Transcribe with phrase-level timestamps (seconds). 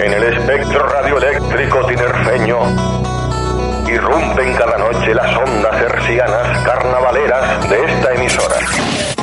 [0.00, 2.58] En el espectro radioeléctrico tinerfeño
[3.88, 9.17] irrumpen cada noche las ondas hercianas carnavaleras de esta emisora.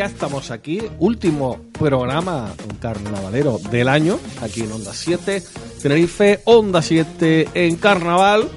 [0.00, 0.80] Ya estamos aquí.
[0.98, 5.42] Último programa carnavalero del año, aquí en Onda 7,
[5.82, 8.48] Tenerife, Onda 7 en carnaval,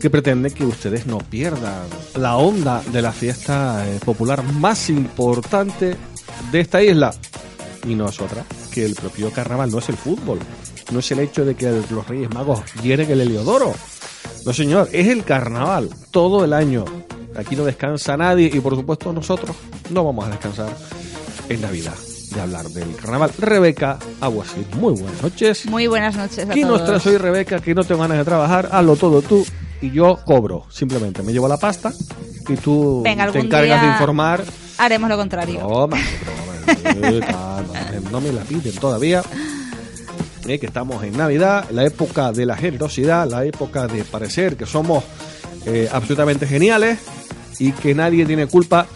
[0.00, 1.84] que pretende que ustedes no pierdan
[2.16, 5.94] la onda de la fiesta eh, popular más importante
[6.50, 7.12] de esta isla.
[7.86, 10.38] Y no es otra que el propio carnaval, no es el fútbol,
[10.90, 13.74] no es el hecho de que los Reyes Magos hieren el Heliodoro.
[14.46, 16.86] No, señor, es el carnaval todo el año.
[17.38, 19.54] Aquí no descansa nadie y por supuesto nosotros
[19.90, 20.74] no vamos a descansar
[21.48, 21.94] en Navidad
[22.34, 23.30] de hablar del carnaval.
[23.38, 25.66] Rebeca Aguasí, muy buenas noches.
[25.66, 26.86] Muy buenas noches a Aquí nos todos.
[26.86, 29.46] traes hoy Rebeca que no tengo ganas de trabajar, hazlo todo tú
[29.80, 30.66] y yo cobro.
[30.68, 31.92] Simplemente me llevo la pasta
[32.48, 34.42] y tú Venga, te encargas de informar.
[34.78, 35.60] Haremos lo contrario.
[35.60, 37.20] Broma, broma, eh,
[38.02, 39.22] no, no me la piden todavía.
[40.48, 44.66] Eh, que estamos en Navidad, la época de la generosidad, la época de parecer que
[44.66, 45.04] somos
[45.66, 46.98] eh, absolutamente geniales
[47.58, 48.86] y que nadie tiene culpa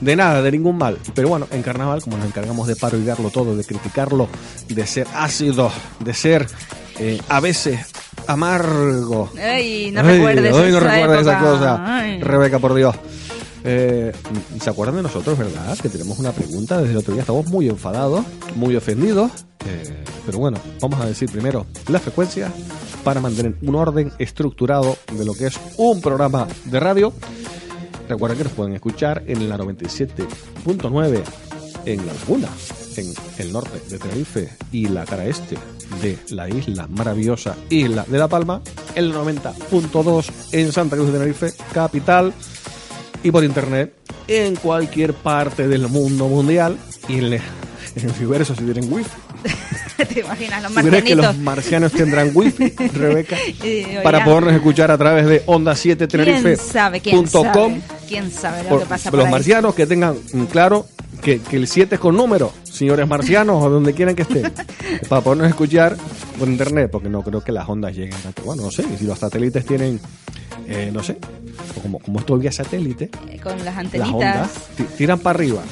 [0.00, 0.98] de nada, de ningún mal.
[1.14, 4.28] Pero bueno, en carnaval, como nos encargamos de parodiarlo todo, de criticarlo,
[4.68, 6.46] de ser ácidos, de ser
[6.98, 7.78] eh, a veces
[8.26, 9.30] amargo.
[9.40, 11.96] Ay, no Ay, recuerdes ay, no esa recuerdes esa cosa.
[11.98, 12.20] Ay.
[12.20, 12.94] Rebeca, por Dios.
[13.64, 14.12] Eh,
[14.60, 15.78] ¿Se acuerdan de nosotros, verdad?
[15.78, 17.22] Que tenemos una pregunta desde el otro día.
[17.22, 18.24] Estamos muy enfadados,
[18.56, 19.30] muy ofendidos.
[19.66, 22.52] eh, pero bueno, vamos a decir primero la frecuencia
[23.04, 27.12] para mantener un orden estructurado de lo que es un programa de radio.
[28.12, 31.22] Recuerden que nos pueden escuchar en la 97.9
[31.86, 32.48] en La Laguna,
[32.96, 35.56] en el norte de Tenerife y la cara este
[36.02, 38.60] de la isla maravillosa Isla de La Palma,
[38.94, 42.34] el 90.2 en Santa Cruz de Tenerife, capital,
[43.22, 43.94] y por internet
[44.28, 46.76] en cualquier parte del mundo mundial
[47.08, 47.40] y en el
[48.18, 49.10] universo si tienen wifi.
[50.12, 50.62] ¿Te imaginas?
[50.62, 53.36] Los ¿Tú crees que los marcianos tendrán wifi, Rebeca?
[54.02, 57.00] Para podernos escuchar a través de onda 7 ¿Quién sabe?
[57.00, 57.80] ¿Quién sabe?
[58.08, 59.32] ¿Quién sabe lo por, que pasa por los ahí?
[59.32, 60.86] marcianos que tengan mm, claro
[61.22, 64.52] que, que el 7 es con número, señores marcianos o donde quieran que estén,
[65.08, 65.96] para podernos escuchar
[66.38, 68.42] por internet, porque no creo que las ondas lleguen a...
[68.44, 70.00] Bueno, no sé, si los satélites tienen,
[70.66, 71.16] eh, no sé,
[71.80, 74.12] como, como esto vía satélite, Eh, Con las las antenitas.
[74.12, 75.62] ondas ti- tiran para arriba,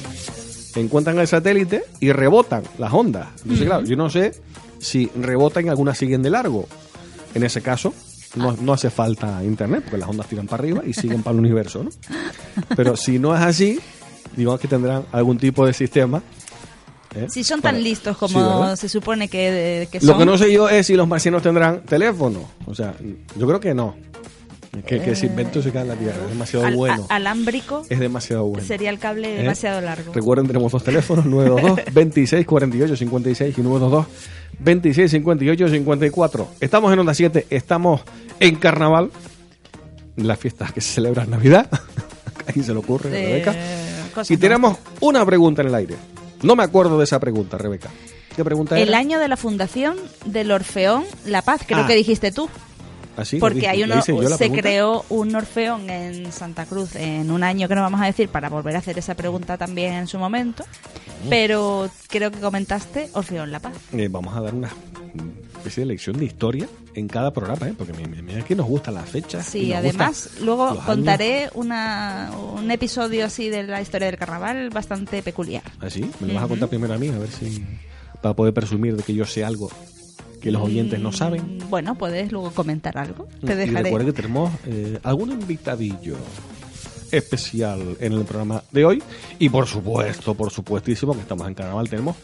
[0.79, 3.27] encuentran el satélite y rebotan las ondas.
[3.43, 4.33] Entonces, claro, yo no sé
[4.79, 6.67] si rebotan y algunas siguen de largo.
[7.35, 7.93] En ese caso,
[8.35, 11.39] no, no hace falta internet, porque las ondas tiran para arriba y siguen para el
[11.39, 11.89] universo, ¿no?
[12.75, 13.79] Pero si no es así,
[14.35, 16.21] digamos que tendrán algún tipo de sistema.
[17.15, 17.27] ¿eh?
[17.29, 20.19] Si son para- tan listos como se supone que, que Lo son.
[20.19, 22.39] que no sé yo es si los marcianos tendrán teléfono.
[22.65, 22.95] O sea,
[23.37, 23.95] yo creo que no.
[24.87, 26.23] Que, que ese invento se cae en la tierra.
[26.23, 27.05] Es demasiado al- bueno.
[27.09, 28.65] a- alámbrico Es demasiado bueno.
[28.65, 29.41] sería el cable ¿Eh?
[29.41, 30.13] demasiado largo.
[30.13, 34.05] Recuerden, tenemos dos teléfonos, 922 26 48 56 y 922
[34.59, 36.47] 26 58 54.
[36.61, 38.01] Estamos en Onda 7, estamos
[38.39, 39.11] en Carnaval,
[40.15, 41.67] la fiesta que se celebra en Navidad.
[42.47, 43.55] ¿A quién se le ocurre, Eh, Rebeca?
[44.29, 45.95] Y tenemos una pregunta en el aire.
[46.43, 47.89] No me acuerdo de esa pregunta, Rebeca.
[48.35, 48.97] ¿Qué pregunta El era?
[48.99, 51.87] año de la fundación del Orfeón La Paz, creo Ah.
[51.87, 52.49] que dijiste tú.
[53.17, 53.37] ¿Así?
[53.37, 54.47] Porque hay uno, se pregunta?
[54.61, 58.49] creó un Orfeón en Santa Cruz en un año que no vamos a decir para
[58.49, 60.63] volver a hacer esa pregunta también en su momento.
[61.29, 63.73] Pero creo que comentaste Orfeón La Paz.
[63.93, 64.69] Eh, vamos a dar una
[65.57, 67.75] especie de lección de historia en cada programa, ¿eh?
[67.77, 69.45] porque mira, que nos gustan las fechas.
[69.45, 75.63] Sí, además, luego contaré una, un episodio así de la historia del carnaval bastante peculiar.
[75.79, 76.03] ¿Así?
[76.03, 77.09] ¿Ah, ¿Me lo vas a contar primero a mí?
[77.09, 77.63] A ver si...
[78.21, 79.71] Para poder presumir de que yo sé algo
[80.41, 81.57] que los oyentes no saben.
[81.57, 83.27] Mm, Bueno, puedes luego comentar algo.
[83.45, 83.83] Te y dejaré.
[83.83, 86.17] recuerden que tenemos eh, algún invitadillo
[87.11, 89.03] especial en el programa de hoy.
[89.39, 92.15] Y por supuesto, por supuestísimo, que estamos en carnaval, tenemos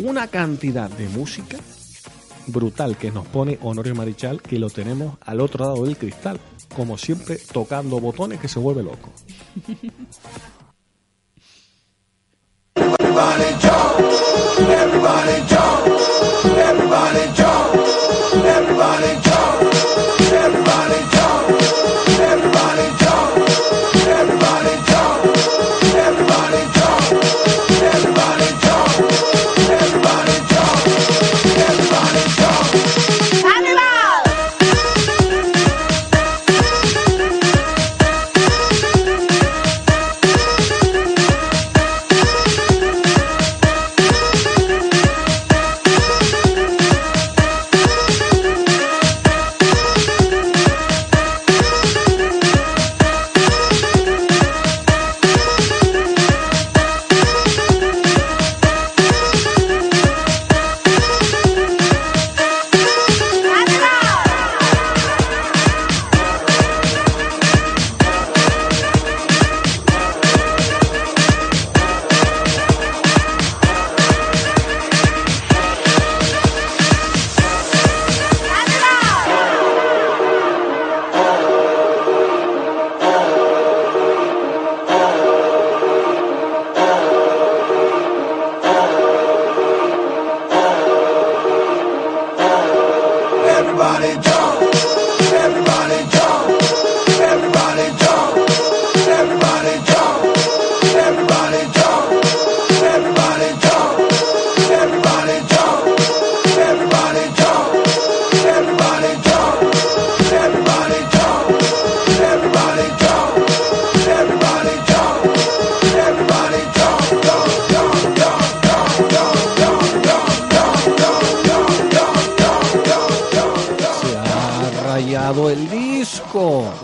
[0.00, 1.56] una cantidad de música
[2.48, 6.38] brutal que nos pone Honorio Marichal, que lo tenemos al otro lado del cristal,
[6.74, 9.10] como siempre, tocando botones que se vuelve loco.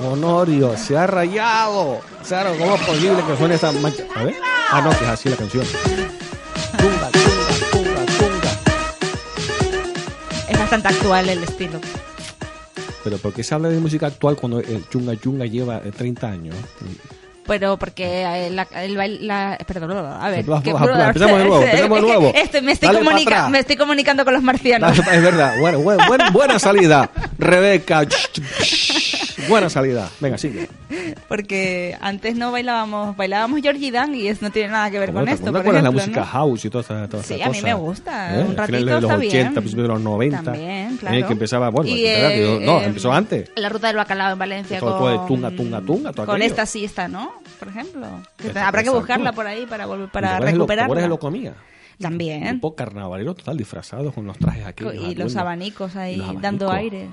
[0.04, 2.00] Honorio, se ha rayado.
[2.26, 4.04] Claro, ¿cómo es posible que suene esa mancha?
[4.16, 4.34] A ver.
[4.70, 5.64] Ah, no, que es así la canción.
[6.78, 8.50] Tunga, tunga, tunga, tunga.
[10.48, 11.80] Es bastante actual el estilo.
[13.04, 16.26] Pero ¿por qué se habla de música actual cuando el chunga chunga lleva eh, 30
[16.28, 16.54] años?
[17.44, 22.00] Pero porque eh, la, el baile, la, perdón, a ver, que- de nuevo, empezamos de
[22.00, 22.32] nuevo.
[22.32, 24.96] Este, me, estoy comunica- me estoy comunicando con los marcianos.
[24.96, 27.10] Es verdad, bueno, bueno, buena salida.
[27.38, 28.06] Rebeca,
[29.48, 30.10] buena salida.
[30.20, 30.68] Venga, sigue.
[31.28, 35.24] Porque antes no bailábamos, bailábamos Georgie Dan y eso no tiene nada que ver con
[35.24, 35.46] ¿Cómo te- esto.
[35.52, 36.26] por acuerdas la ejemplo, música ¿no?
[36.26, 38.38] house y todas esas todas Sí, esas a mí me gusta.
[38.40, 38.44] ¿Eh?
[38.44, 39.54] Un ratito de los está 80, bien.
[39.54, 40.42] principios de los 90.
[40.42, 40.96] También, ¿eh?
[41.00, 41.26] claro.
[41.26, 43.50] Que empezaba, bueno, Y, eh, no, eh, empezó antes.
[43.56, 45.00] La ruta del bacalao en Valencia Todo con...
[45.00, 46.50] fue de tunga, tunga, tunga, todo Con aquello.
[46.50, 47.32] esta sí está, ¿no?
[47.58, 48.06] Por ejemplo.
[48.36, 51.00] Que Habrá que buscarla por ahí para volver ¿Te para lo- recuperarla.
[51.00, 51.54] de lo comía?
[52.00, 52.46] También.
[52.54, 54.84] Un poco carnavalero total, disfrazados con los trajes aquí.
[55.08, 57.08] Y los abanicos ahí los dando aire.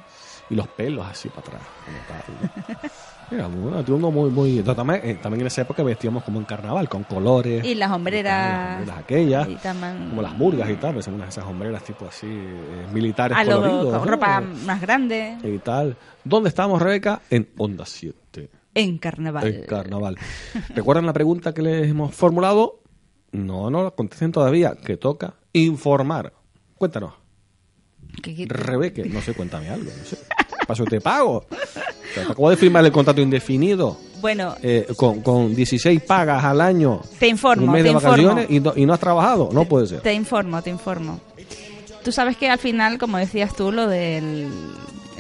[0.50, 1.62] Y los pelos así para atrás.
[1.86, 2.92] como tal.
[3.32, 4.64] Mira, bueno, uno muy, muy...
[4.64, 7.64] También, eh, también en esa época vestíamos como en carnaval, con colores.
[7.64, 8.88] Y las hombreras.
[8.88, 9.48] Las aquellas.
[9.48, 13.38] y también- Como las murgas y tal, pues unas esas hombreras tipo así, eh, militares
[13.38, 14.00] A lo- coloridos.
[14.00, 15.38] con ropa más grande.
[15.44, 15.96] Y tal.
[16.24, 17.22] ¿Dónde estamos, Rebeca?
[17.30, 18.50] En Onda 7.
[18.74, 19.48] En carnaval.
[19.48, 20.16] En carnaval.
[20.74, 22.82] ¿Recuerdan la pregunta que les hemos formulado?
[23.32, 24.74] No, no la contesten todavía.
[24.76, 26.34] Que toca informar.
[26.80, 27.14] Cuéntanos.
[28.24, 29.92] Que- que- Rebeca, no sé, cuéntame algo.
[29.96, 30.18] No sé.
[30.70, 31.46] Paso te pago.
[32.14, 33.98] Te acabo de firmar el contrato indefinido.
[34.22, 37.02] Bueno, eh, con, con 16 pagas al año.
[37.18, 38.12] te informo, un mes te de informo.
[38.12, 39.50] vacaciones y no, y no has trabajado.
[39.52, 40.02] No puede ser.
[40.02, 41.20] Te informo, te informo.
[42.04, 44.48] Tú sabes que al final, como decías tú, lo de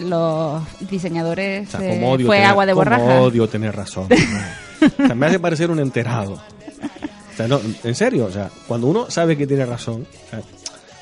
[0.02, 3.22] los diseñadores O sea, eh, odio fue tener, agua de como borraja.
[3.22, 4.08] odio tener razón.
[5.00, 6.34] o sea, me hace parecer un enterado.
[6.34, 10.06] O sea, no, en serio, o sea, cuando uno sabe que tiene razón,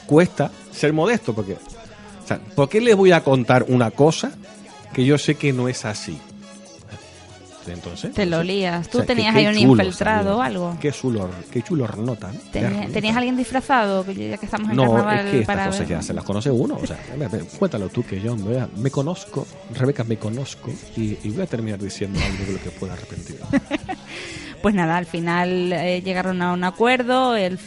[0.06, 1.58] cuesta ser modesto porque,
[2.28, 4.32] o sea, ¿por qué les voy a contar una cosa
[4.94, 6.20] que yo sé que no es así?
[7.68, 8.88] Entonces, Te lo lías.
[8.88, 10.78] o Tú sea, que tenías qué ahí un infiltrado o algo.
[10.80, 12.32] Qué chulo, qué chulo nota.
[12.32, 12.40] ¿no?
[12.52, 15.66] Tenías, tenías alguien disfrazado, que ya que estamos en No, carnaval es que estas para
[15.68, 15.90] cosas ver.
[15.90, 16.80] ya se las conoce uno.
[16.82, 16.98] O sea,
[17.60, 21.80] cuéntalo tú que yo me, me conozco, Rebeca me conozco y, y voy a terminar
[21.80, 23.38] diciendo algo de lo que pueda arrepentir.
[24.62, 27.36] Pues nada, al final eh, llegaron a un acuerdo.
[27.36, 27.58] El,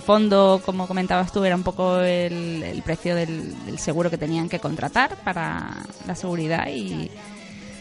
[0.00, 4.58] fondo, como comentabas tú, era un poco el, precio del, del seguro que tenían que
[4.58, 6.68] contratar para la seguridad.
[6.68, 7.10] Y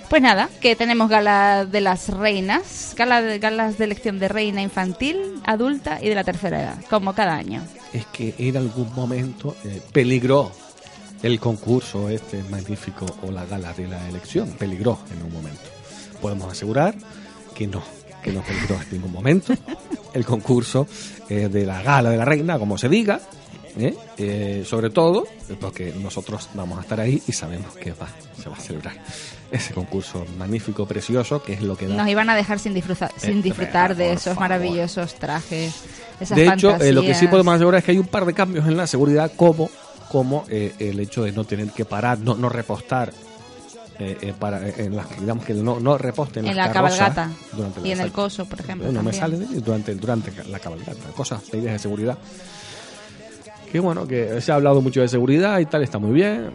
[0.09, 4.61] pues nada, que tenemos gala de las reinas, gala de, galas de elección de reina
[4.61, 7.61] infantil, adulta y de la tercera edad, como cada año.
[7.91, 10.51] es que en algún momento eh, peligró
[11.23, 14.49] el concurso este magnífico o la gala de la elección.
[14.51, 15.69] Peligró en un momento.
[16.21, 16.95] Podemos asegurar
[17.53, 17.83] que no,
[18.23, 19.53] que no peligró en ningún momento
[20.13, 20.87] el concurso
[21.29, 23.19] eh, de la gala de la reina, como se diga.
[23.79, 23.95] ¿eh?
[24.17, 25.27] Eh, sobre todo
[25.61, 28.07] porque nosotros vamos a estar ahí y sabemos que va,
[28.41, 28.95] se va a celebrar
[29.51, 31.95] ese concurso magnífico, precioso, que es lo que da.
[31.95, 34.39] Nos iban a dejar sin disfrutar, sin Eh, disfrutar de esos favor.
[34.41, 35.75] maravillosos trajes.
[36.19, 38.67] Esas de hecho, lo que sí podemos asegurar es que hay un par de cambios
[38.67, 39.69] en la seguridad, como,
[40.09, 43.13] como el hecho de no tener que parar, no, no repostar.
[43.99, 47.31] Eh, eh, para, eh, en las, digamos que no, no reposten en las la cabalgata
[47.53, 48.87] durante y en el coso, por ejemplo.
[48.91, 49.19] no me también.
[49.21, 52.17] sale de- durante, durante la cabalgata, cosas, medidas de seguridad.
[53.71, 56.45] Que bueno, que se ha hablado mucho de seguridad y tal, está muy bien.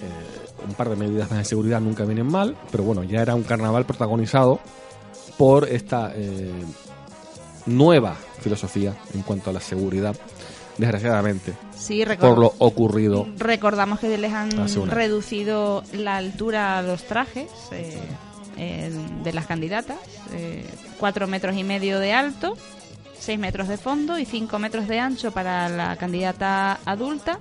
[0.00, 3.34] Eh, un par de medidas más de seguridad nunca vienen mal, pero bueno, ya era
[3.34, 4.60] un carnaval protagonizado
[5.36, 6.50] por esta eh,
[7.66, 10.14] nueva filosofía en cuanto a la seguridad,
[10.78, 13.26] desgraciadamente, Sí, por lo ocurrido.
[13.36, 14.50] recordamos que les han
[14.88, 17.98] reducido la altura a los trajes eh,
[18.56, 18.90] eh,
[19.22, 19.98] de las candidatas.
[20.32, 20.64] eh,
[20.98, 22.56] cuatro metros y medio de alto,
[23.18, 27.38] seis metros de fondo y cinco metros de ancho para la candidata adulta.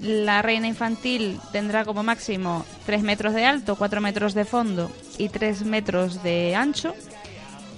[0.00, 5.30] La reina infantil tendrá como máximo 3 metros de alto, 4 metros de fondo y
[5.30, 6.94] 3 metros de ancho.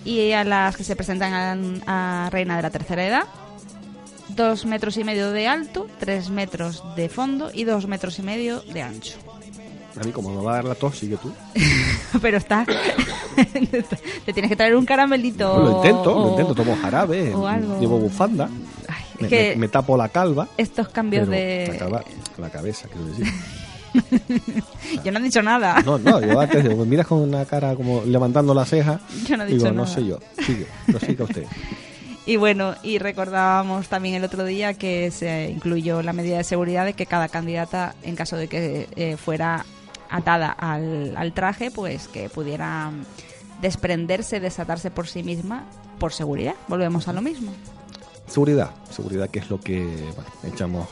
[0.05, 3.25] Y a las que se presentan a, a reina de la tercera edad,
[4.37, 8.61] 2 metros y medio de alto, 3 metros de fondo y 2 metros y medio
[8.61, 9.15] de ancho.
[10.01, 11.33] A mí, como me va a dar la tos, sigue tú.
[12.21, 12.67] Pero está.
[14.27, 15.59] Te tienes que traer un caramelito.
[15.59, 17.81] Lo intento, lo intento, tomo jarabe, o algo.
[17.81, 18.49] llevo bufanda,
[18.89, 20.49] Ay, me, que me- me tapo la calva.
[20.59, 21.69] estos cambios de.
[21.73, 22.05] La, calva-
[22.39, 23.27] la cabeza, quiero decir.
[25.05, 25.81] Yo no he dicho nada.
[25.83, 29.01] No, no, yo antes me miras con una cara como levantando la ceja.
[29.27, 29.95] Yo no he digo, dicho no nada.
[29.95, 30.19] sé yo.
[30.45, 31.45] Sigue, prosiga usted.
[32.27, 36.85] Y bueno, y recordábamos también el otro día que se incluyó la medida de seguridad
[36.85, 39.65] de que cada candidata, en caso de que eh, fuera
[40.11, 42.91] atada al, al traje, pues que pudiera
[43.61, 45.65] desprenderse, desatarse por sí misma
[46.01, 46.55] por seguridad.
[46.67, 47.53] Volvemos a lo mismo.
[48.27, 50.89] Seguridad, seguridad que es lo que bueno, echamos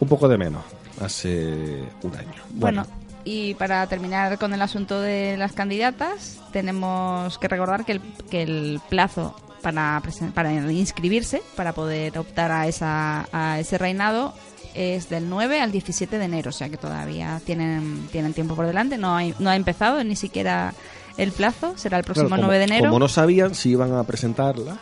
[0.00, 0.64] un poco de menos
[1.00, 2.42] hace un año.
[2.50, 2.84] Bueno,
[3.24, 8.42] y para terminar con el asunto de las candidatas, tenemos que recordar que el, que
[8.42, 10.02] el plazo para,
[10.34, 14.34] para inscribirse, para poder optar a, esa, a ese reinado,
[14.74, 18.66] es del 9 al 17 de enero, o sea que todavía tienen, tienen tiempo por
[18.66, 20.74] delante, no, hay, no ha empezado ni siquiera
[21.18, 22.86] el plazo, será el próximo Claro, como, 9 de enero.
[22.88, 24.78] Como no sabían si iban a presentarla,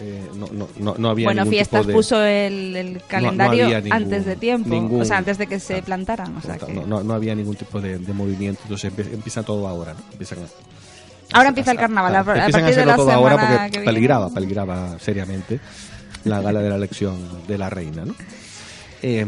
[0.00, 1.94] eh, no, no, no, no había bueno, Fiestas tipo de...
[1.94, 5.82] puso el, el calendario ningún- antes de tiempo, ningún- o sea, antes de que se
[5.82, 6.36] plantaran.
[6.36, 6.72] O sea que...
[6.72, 9.94] no, había ningún tipo de, de movimiento, entonces empie- empieza todo ahora.
[10.12, 10.48] Empiezan a-
[11.32, 13.64] Ahora empieza el carnaval, a, Empiezan a partir de hacerlo la todo semana ahora porque
[13.70, 13.84] que viene.
[13.84, 15.60] peligraba, peligraba seriamente
[16.24, 18.14] la gala de la elección de la reina, ¿no?
[19.02, 19.26] Eh,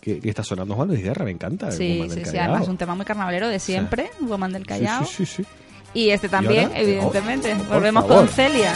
[0.00, 1.66] que, que está sonando Juan Luis Guerra, me encanta.
[1.68, 2.50] el Sí, Woman del sí, sí, Callao.
[2.54, 5.04] además un tema muy carnavalero de siempre, Woman del Callao.
[5.04, 5.48] Sí, sí, sí, sí.
[5.94, 6.80] Y este también, ahora?
[6.80, 7.54] evidentemente.
[7.54, 8.16] Por Volvemos favor.
[8.24, 8.72] con Celia.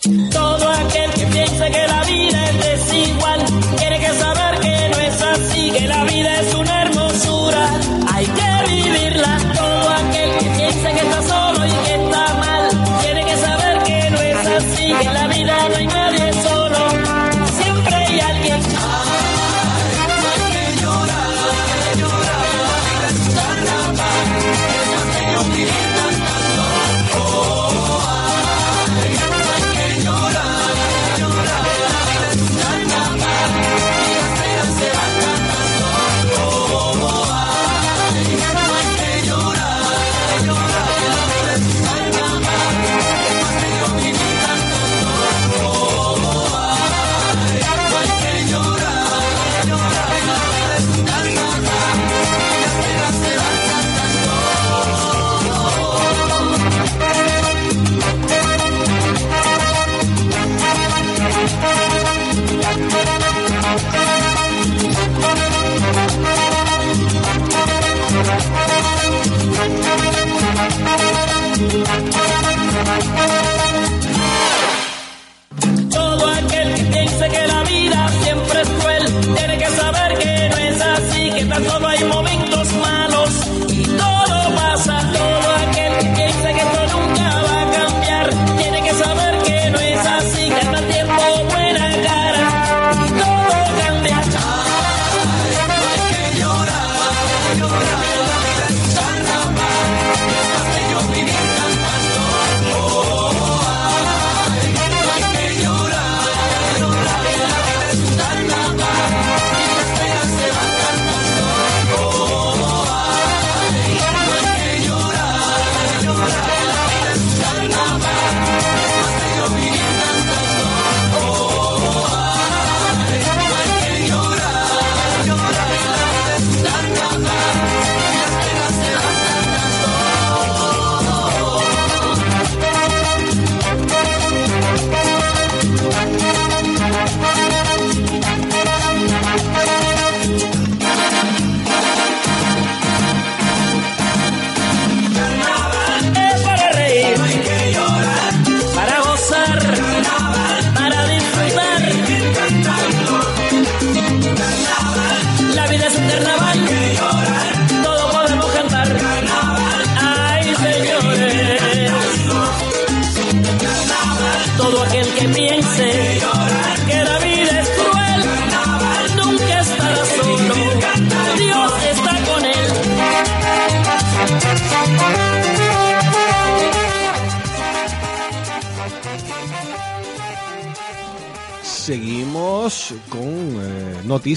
[0.00, 3.57] Todo aquel que piense que la vida es desigual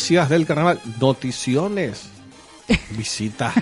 [0.01, 0.79] noticias del carnaval.
[0.99, 2.09] Noticiones.
[2.91, 3.53] Visita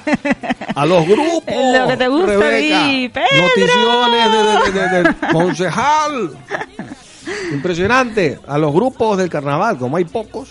[0.75, 1.43] a los grupos.
[1.47, 2.83] Es lo que te gusta a Rebeca.
[2.85, 3.41] ti, Pedro.
[3.41, 6.31] Noticiones de- de- de- del concejal.
[7.51, 8.39] Impresionante.
[8.47, 10.48] A los grupos del carnaval, como hay pocos,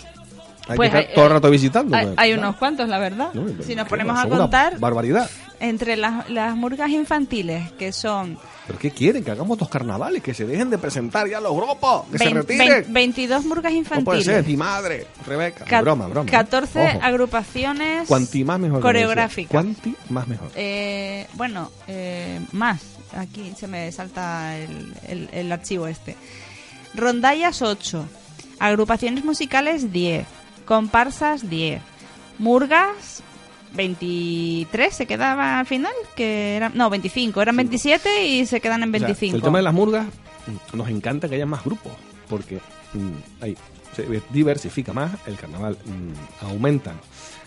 [0.69, 1.95] hay Pues que estar hay- todo el rato visitando.
[1.97, 3.33] Hay, pues, hay unos cuantos, la verdad.
[3.33, 5.29] No, si nos ponemos a contar, Barbaridad.
[5.59, 9.23] entre las, las murgas infantiles, que son ¿Pero qué quieren?
[9.23, 12.35] Que hagamos dos carnavales, que se dejen de presentar ya los grupos, que se vein-
[12.35, 12.67] retiren.
[12.67, 15.65] vein- 22 murgas no puede ser, infantiles, mi madre, Rebeca.
[15.65, 16.29] ca- broma, broma.
[16.29, 16.99] 14 Ojo.
[17.01, 18.81] agrupaciones Cuanti más mejor.
[18.81, 19.49] coreográficas.
[19.51, 20.51] Cuanti más mejor.
[20.55, 22.79] Eh, bueno, eh, más.
[23.17, 26.15] Aquí se me salta el, el- el archivo este.
[26.93, 28.05] Rondallas 8.
[28.59, 30.25] Agrupaciones musicales 10.
[30.69, 31.81] Comparsas 10.
[32.37, 33.23] Murgas
[33.73, 38.89] 23 se quedaba al final, que eran no, 25, eran 27 y se quedan en
[38.89, 39.35] O sea, 25.
[39.35, 41.91] el tema de las murgas, mm, nos encanta que haya más grupos,
[42.29, 42.57] porque
[42.93, 43.57] mm, ahí
[43.95, 46.99] se diversifica más, el carnaval mm, aumentan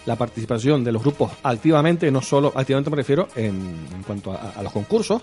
[0.04, 4.50] la participación de los grupos activamente, no solo, activamente me refiero en, en cuanto a,
[4.56, 5.22] a los concursos,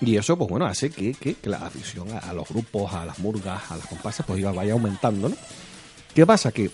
[0.00, 3.04] y eso, pues bueno, hace que, que- que la afición a, a los grupos, a
[3.04, 5.36] las murgas, a las comparsas, pues iba- vaya aumentando, ¿no?
[6.14, 6.50] ¿Qué pasa?
[6.52, 6.70] Que...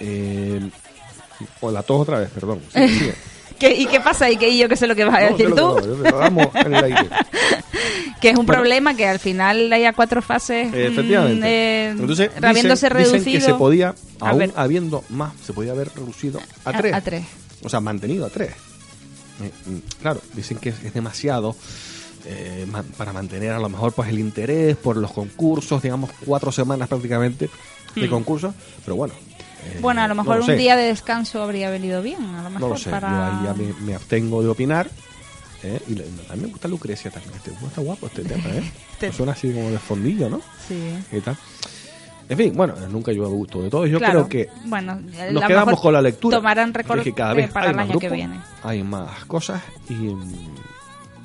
[0.00, 0.60] Eh,
[1.60, 2.60] hola, todos otra vez, perdón.
[2.74, 3.14] Sí, sigue.
[3.58, 4.30] ¿Qué- ¿Y qué pasa?
[4.30, 5.56] ¿Y qué y yo qué sé lo que vas a No, decir que tú?
[5.56, 7.08] no, yo- pero vamos en el aire.
[8.20, 8.60] Que es un Bueno.
[8.62, 10.72] problema que al final haya cuatro fases.
[10.72, 11.40] Eh, Efectivamente.
[11.40, 13.38] mm, eh, Entonces, habiéndose dicen, dicen reducido.
[13.38, 14.52] que se podía, A aún ver.
[14.56, 16.94] habiendo más, se podía haber reducido a A- tres.
[16.94, 17.24] a tres.
[17.62, 18.52] O sea, mantenido a tres.
[19.42, 21.54] Eh, mm, claro, dicen que es, es demasiado
[22.24, 26.88] eh, para mantener a lo mejor pues el interés por los concursos, digamos cuatro semanas
[26.88, 27.50] prácticamente
[27.94, 28.10] de Hmm.
[28.10, 28.54] concursos,
[28.84, 29.12] pero bueno.
[29.66, 32.22] Eh, Bueno, a lo no mejor un día de descanso habría venido bien.
[32.34, 33.10] A lo mejor No lo sé, para...
[33.10, 34.88] yo ahí ya me, me abstengo de opinar.
[35.62, 35.80] ¿eh?
[35.88, 37.34] Y le- a mí me gusta Lucrecia también.
[37.36, 38.72] Este, está guapo este tema, ¿eh?
[38.92, 40.40] Este- Suena así como de fondillo, ¿no?
[40.68, 40.94] Sí.
[41.12, 41.36] y tal.
[42.28, 43.86] En fin, bueno, nunca yo a gusto de todo.
[43.86, 44.26] Yo Claro.
[44.26, 44.98] creo que bueno,
[45.30, 46.38] nos quedamos con la lectura.
[46.38, 48.40] Tomarán de récord que cada eh, vez para hay el año que viene.
[48.64, 49.94] hay más cosas y,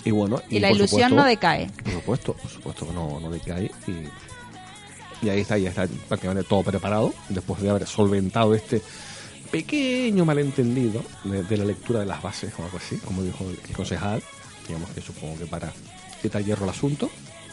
[0.07, 0.41] y bueno.
[0.49, 1.71] Y, la ilusión supuesto- no decae.
[1.83, 3.91] Por supuesto, por supuesto que no, no decae y,
[5.21, 8.81] y ahí está, ya está prácticamente todo preparado después de haber solventado este
[9.51, 13.59] pequeño malentendido de, de la lectura de las bases o algo así, como dijo el,
[13.67, 14.21] el concejal,
[14.67, 15.71] digamos que supongo que para
[16.21, 17.09] quitar hierro al asunto.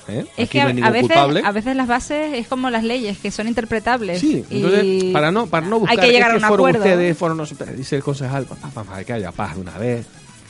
[0.08, 0.24] ¿eh?
[0.36, 3.30] Es Aquí que a, a veces, a veces las bases es como las leyes, que
[3.30, 4.20] son interpretables.
[4.20, 6.48] Sí, y entonces, para no, para no buscar hay que llegar a es un que
[6.48, 6.84] fueron acuerdo.
[6.88, 9.76] ustedes, fueron no sé, dice el concejal, pa, pa, pa, que haya paz de una
[9.76, 10.06] vez,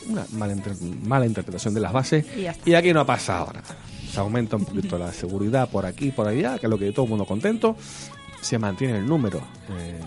[0.08, 0.54] una mala,
[1.04, 3.76] mala interpretación de las bases, Y y aquí no ha pasado nada.
[4.12, 7.04] Se aumenta un poquito la seguridad por aquí, por allá, que es lo que todo
[7.04, 7.76] el mundo contento,
[8.40, 9.38] se mantiene el número
[9.70, 10.00] eh,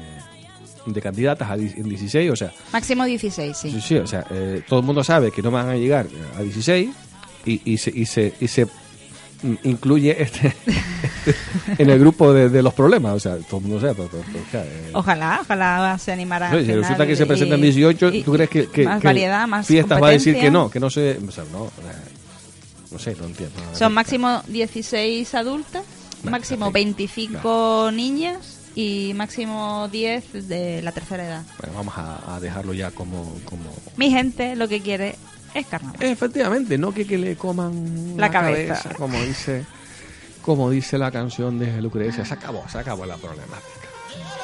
[0.86, 3.72] de candidatas a en 16, o sea, Máximo 16, sí.
[3.72, 6.42] sí, sí, o sea, eh, todo el mundo sabe que no van a llegar a
[6.42, 6.90] 16
[7.46, 8.68] y, y se, y se, y se
[9.64, 10.56] incluye este,
[11.78, 14.90] en el grupo de, de los problemas, o sea, todo el mundo sabe, pero, eh,
[14.94, 16.52] Ojalá, ojalá se animara.
[16.52, 19.08] no, si resulta que se presentan y- 18, y- ¿tú crees que, que- más que
[19.08, 21.18] variedad, más Fiestas va a decir que no, que no se...
[21.28, 21.70] O sea, no,
[22.92, 23.56] no sé, no entiendo.
[23.74, 25.84] Son máximo 16 adultas,
[26.20, 26.98] Vale, máximo perfecto.
[26.98, 31.44] 25 niñas y máximo 10 de la tercera edad.
[31.60, 33.34] Bueno, vamos a, a dejarlo ya como...
[33.46, 33.64] como...
[33.98, 35.16] Mi gente lo que quiere
[35.54, 36.02] es carnaval.
[36.02, 38.90] Efectivamente, no que, que le coman La cabeza.
[38.98, 39.66] como dice
[40.42, 42.26] como dice la canción de Lucrecia.
[42.26, 43.62] Se acabó, se acabó la problemática.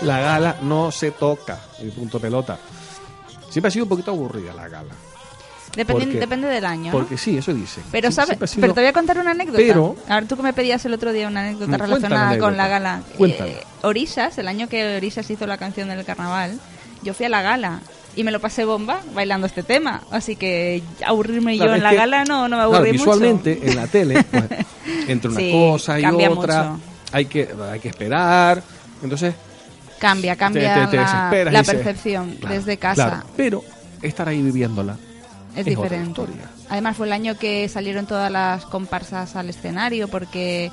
[0.01, 2.59] La gala no se toca, y punto pelota.
[3.49, 4.93] Siempre ha sido un poquito aburrida la gala.
[5.77, 6.91] Depende, depende del año.
[6.91, 6.97] ¿no?
[6.97, 7.83] Porque sí, eso dicen.
[7.91, 8.37] Pero, Sí, ¿sabes?
[8.49, 9.57] sido- Pero te voy a contar una anécota.
[9.57, 12.39] Pero- a ver, tú que me pedías el otro día una anécdota Mm, relacionada la
[12.39, 12.67] con la anécdota.
[12.67, 13.47] gala.
[13.51, 16.59] Eh, Orisas, el año que Orisas hizo la canción del carnaval,
[17.03, 17.79] yo fui a la gala
[18.15, 20.01] y me lo pasé bomba bailando este tema.
[20.11, 23.11] Así que aburrirme Claro, yo en la que, gala no, no me claro, aburrí mucho.
[23.11, 24.43] visualmente en la tele, pues,
[25.07, 26.81] entre una Sí, cosa y otra, mucho.
[27.11, 28.63] hay que, hay que esperar.
[29.03, 29.35] Entonces,
[29.99, 31.03] Cambia, cambia te, te-
[31.45, 33.09] te la, percepción claro, desde casa.
[33.09, 33.63] claro, pero
[34.01, 34.95] estar ahí viviéndola
[35.57, 36.21] es diferente.
[36.69, 40.71] Además fue el año que salieron todas las comparsas al escenario porque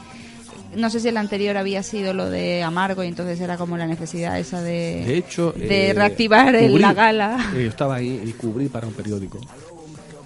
[0.77, 3.87] no sé si el anterior había sido lo de Amargo y entonces era como la
[3.87, 7.51] necesidad esa de, De hecho, de eh, reactivar cubrí, la gala.
[7.55, 9.39] eh, yo estaba ahí y cubrí para un periódico.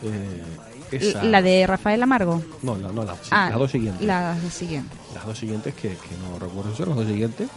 [0.02, 0.42] eh,
[0.90, 2.42] esa- La de Rafael Amargo.
[2.62, 4.06] No, la- no, la- Ah, las dos siguientes.
[4.06, 4.96] La siguiente.
[5.14, 7.48] Las dos siguientes que, que no recuerdo si las dos siguientes.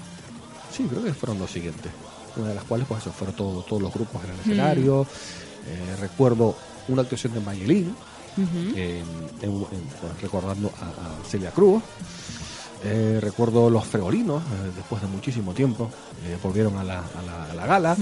[0.75, 1.91] Sí, creo que fueron dos siguientes.
[2.35, 5.03] Una de las cuales pues eso, fueron todos todos los grupos en el escenario.
[5.67, 6.55] Eh, recuerdo
[6.91, 7.95] una actuación de Mayelín,
[8.37, 9.05] en-
[9.41, 11.81] en- pues, recordando a, a Celia Cruz.
[12.83, 15.89] Eh, recuerdo los fregolinos, eh, después de muchísimo tiempo,
[16.25, 17.97] eh, volvieron a la, a la- a la gala.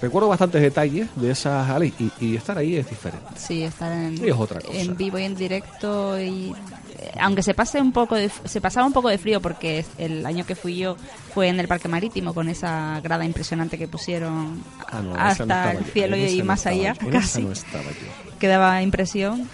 [0.00, 1.68] Recuerdo bastantes detalles de esas
[1.98, 3.26] y, y estar ahí es diferente.
[3.36, 4.78] Sí, estar en, Y es otra cosa.
[4.78, 6.54] en vivo y en directo y eh,
[7.20, 10.44] aunque se pase un poco de, se pasaba un poco de frío porque el año
[10.46, 10.96] que fui yo
[11.34, 15.54] fue en el parque marítimo con esa grada impresionante que pusieron Ah, no, esa no
[15.54, 17.10] hasta el cielo y no más allá yo.
[17.10, 18.36] Casi no estaba yo.
[18.38, 19.48] que daba impresión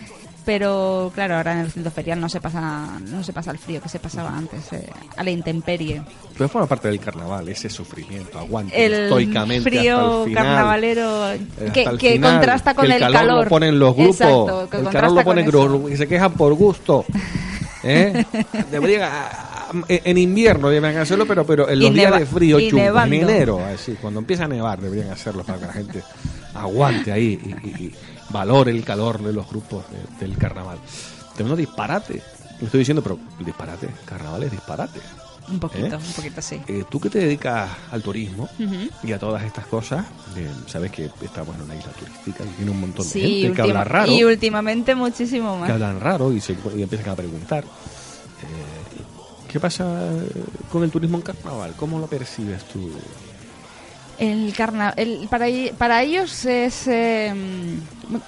[0.44, 3.80] pero claro ahora en el centro ferial no se pasa no se pasa el frío
[3.80, 6.02] que se pasaba antes eh, a la intemperie
[6.36, 10.44] Pero forma parte del carnaval, ese sufrimiento, aguante el estoicamente frío hasta el final.
[10.44, 11.38] carnavalero Eh,
[11.72, 13.44] que, hasta el que final, contrasta con que el, el calor.
[13.44, 14.20] lo ponen los grupos.
[14.20, 17.04] Exacto, que el calor lo ponen grupos y se quejan por gusto.
[17.86, 18.24] ¿Eh?
[18.70, 19.50] Deberían, a-
[19.88, 22.92] en invierno deberían hacerlo, pero, pero en Y los días de frío, y chungos, en
[22.94, 23.16] nevando.
[23.16, 26.02] enero, así, cuando empieza a nevar, deberían hacerlo para que la gente
[26.54, 27.94] aguante ahí y, y- y
[28.34, 30.78] valore el calor de los grupos de- del carnaval.
[31.34, 32.20] Tremendo disparate.
[32.60, 35.00] Lo estoy diciendo, pero disparate, carnaval es disparate.
[35.46, 35.98] un poquito ¿Eh?
[35.98, 38.48] un poquito sí Eh, tú que te dedicas al turismo
[39.02, 42.70] y a todas estas cosas, eh, sabes que estamos en una isla turística y tiene
[42.70, 45.70] un montón de Sí, gente que habla raro, y últimamente muchísimo que más.
[45.70, 47.62] hablan raro y, se, y empiezan a preguntar.
[49.48, 49.84] ¿Qué pasa
[50.72, 51.74] con el turismo en carnaval?
[51.76, 52.90] ¿Cómo lo percibes tú?
[54.18, 57.32] El carna el, para, ellos es eh,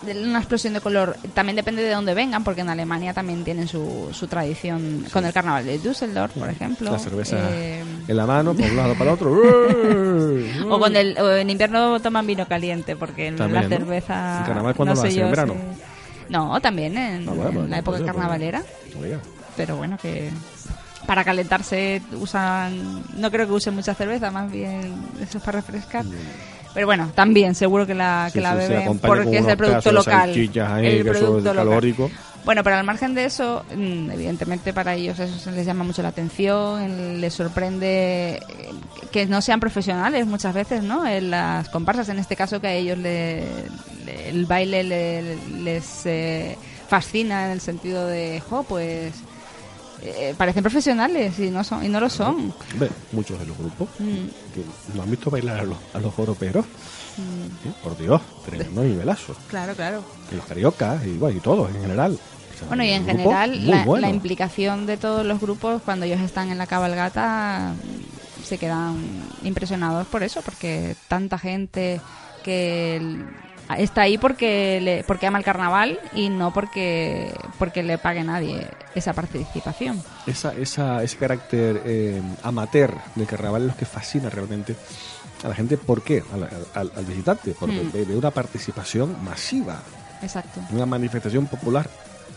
[0.02, 1.16] una explosión de color.
[1.32, 5.32] También depende de dónde vengan, porque en Alemania también tienen su, su tradición con el
[5.32, 6.90] carnaval de Düsseldorf, por ejemplo.
[6.90, 9.30] La cerveza Eh, en la mano, por un lado para otro.
[10.68, 13.76] o, con el, o en invierno toman vino caliente, porque en También, la ¿no?
[13.76, 14.38] cerveza.
[14.40, 15.54] ¿En carnaval cuándo no lo yo ¿En verano?
[16.28, 18.62] No, también en, Ah, bueno, en la época pues, carnavalera.
[19.56, 20.30] Pero bueno que
[21.06, 26.04] para calentarse usan no creo que usen mucha cerveza más bien eso es para refrescar
[26.74, 28.26] pero bueno también seguro que la.
[28.28, 31.56] Sí, que la sí, beben porque es el producto local ahí, el producto local.
[31.68, 32.10] calórico.
[32.44, 36.08] bueno pero al margen de eso mm, evidentemente para ellos eso les llama mucho la
[36.08, 38.70] atención les sorprende eh,
[39.10, 42.72] que no sean profesionales muchas veces no en las comparsas en este caso que a
[42.74, 43.42] ellos le-
[44.04, 49.14] le- el baile le- les eh, fascina en el sentido de jo pues
[50.02, 53.88] eh, parecen profesionales y no son y no lo son Hombre, muchos de los grupos
[53.98, 54.26] Mm.
[54.54, 54.62] que
[54.96, 56.64] no han visto bailar a los, a los joroperos.
[56.66, 57.72] ¿eh?
[57.82, 59.34] Por Dios, tremendo nivelazo.
[59.48, 62.12] claro claro Y los cariocas y, bueno, y todos en general.
[62.54, 64.06] O sea, bueno y en general la, bueno.
[64.06, 68.96] la implicación de todos los grupos cuando ellos están en la cabalgata mm, se quedan
[69.44, 72.00] impresionados por eso porque tanta gente
[72.44, 73.00] que
[73.78, 78.68] está ahí porque le, porque ama el carnaval y no porque porque le pague nadie
[78.94, 84.76] esa participación esa, esa, ese carácter eh, amateur del carnaval es lo que fascina realmente
[85.44, 85.76] a la gente.
[85.76, 86.22] ¿Por qué?
[86.32, 87.54] Al, al- al visitante.
[87.58, 87.92] Porque Mm.
[87.92, 89.80] ve, ve una participación masiva,
[90.22, 91.88] exacto una manifestación popular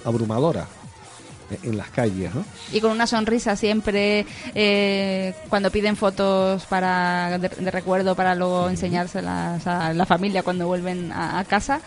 [0.04, 0.66] abrumadora
[1.64, 2.44] en las calles, ¿no?
[2.72, 8.70] y con una sonrisa siempre eh, cuando piden fotos para de, de recuerdo para luego
[8.70, 11.82] enseñárselas a la familia cuando vuelven a, a casa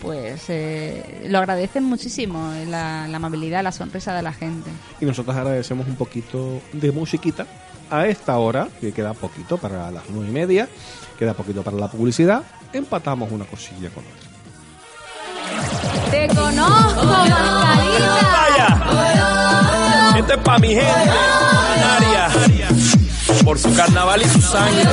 [0.00, 5.06] pues eh, lo agradecen muchísimo eh, la, la amabilidad la sonrisa de la gente Y
[5.06, 7.46] nosotros agradecemos un poquito de musiquita
[7.90, 10.68] a esta hora, que queda poquito para las nueve y media,
[11.18, 12.42] queda poquito para la publicidad.
[12.72, 14.35] Empatamos una cosilla con otra.
[16.10, 18.68] Te conozco mascarita Vaya.
[20.18, 21.10] Es pa' mi gente,
[21.74, 22.28] canaria.
[23.44, 24.90] Por su carnaval y su sangre.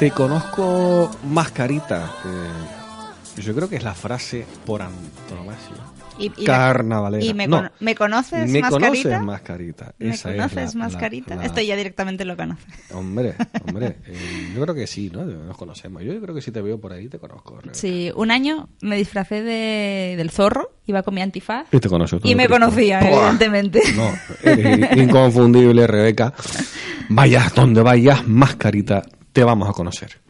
[0.00, 2.10] Te conozco mascarita.
[2.24, 5.76] Eh, yo creo que es la frase por antonomasia.
[6.18, 7.24] Y, y Carnavalera.
[7.24, 7.70] y me, No.
[7.80, 8.88] ¿me conoces, Me mascarita?
[8.88, 9.94] conoces mascarita.
[9.98, 11.30] ¿Me Esa conoces, es la- mascarita?
[11.34, 12.64] la- la- Esto ya directamente lo conoces.
[12.94, 13.34] Hombre,
[13.66, 13.96] hombre.
[14.06, 15.24] eh, yo creo que sí, ¿no?
[15.24, 16.02] Nos conocemos.
[16.02, 17.56] Yo creo que si te veo por ahí te conozco.
[17.60, 17.74] Rebeca.
[17.74, 21.66] Sí, un año me disfracé de, del zorro, iba con mi antifaz.
[21.72, 22.18] Y te conozco.
[22.24, 23.80] Y me conocía, evidentemente.
[23.96, 24.10] No,
[24.42, 26.32] eres inconfundible, Rebeca.
[27.10, 30.20] Vayas donde vayas, mascarita, te vamos a conocer.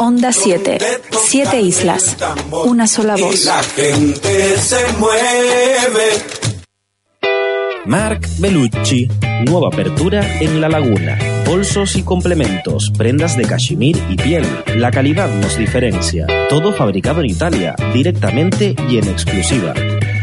[0.00, 0.78] Onda 7.
[1.22, 2.16] Siete islas.
[2.64, 3.44] Una sola voz.
[3.44, 6.40] la gente se mueve.
[7.86, 9.08] Marc Bellucci,
[9.46, 11.18] nueva apertura en La Laguna.
[11.46, 14.44] Bolsos y complementos, prendas de cachemir y piel.
[14.76, 16.26] La calidad nos diferencia.
[16.48, 19.74] Todo fabricado en Italia, directamente y en exclusiva.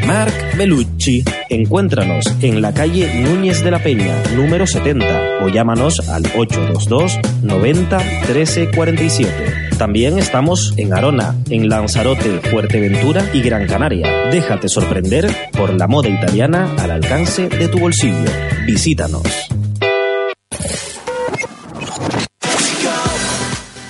[0.08, 1.26] Marc Bellucci.
[1.50, 7.98] Encuéntranos en la calle Núñez de la Peña, número 70, o llámanos al 822 90
[8.26, 9.32] 13 47.
[9.78, 14.30] También estamos en Arona, en Lanzarote, Fuerteventura y Gran Canaria.
[14.32, 18.32] Déjate sorprender por la moda italiana al alcance de tu bolsillo.
[18.66, 19.50] Visítanos.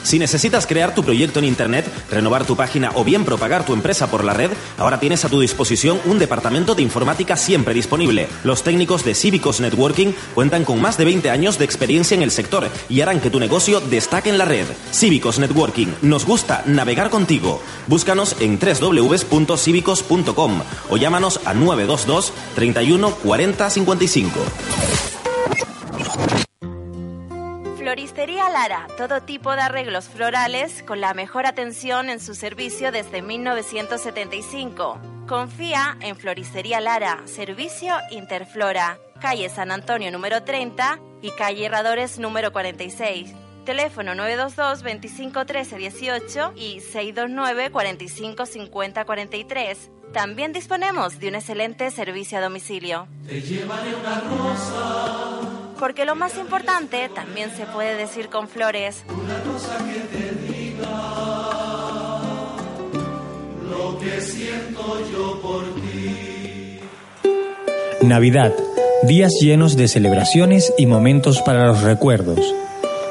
[0.07, 4.09] Si necesitas crear tu proyecto en Internet, renovar tu página o bien propagar tu empresa
[4.09, 8.29] por la red, ahora tienes a tu disposición un departamento de informática siempre disponible.
[8.45, 12.31] Los técnicos de Cívicos Networking cuentan con más de 20 años de experiencia en el
[12.31, 14.65] sector y harán que tu negocio destaque en la red.
[14.93, 17.61] Cívicos Networking, nos gusta navegar contigo.
[17.87, 24.39] Búscanos en www.cívicos.com o llámanos a 922 31 40 55.
[28.49, 34.99] Lara, todo tipo de arreglos florales con la mejor atención en su servicio desde 1975.
[35.27, 42.51] Confía en Floristería Lara, servicio Interflora, calle San Antonio número 30 y calle Herradores número
[42.51, 43.33] 46.
[43.65, 49.91] Teléfono 922 25 13 18 y 629 45 50 43.
[50.13, 53.07] También disponemos de un excelente servicio a domicilio.
[55.79, 59.03] Porque lo más importante también se puede decir con flores.
[68.01, 68.53] Navidad,
[69.03, 72.39] días llenos de celebraciones y momentos para los recuerdos.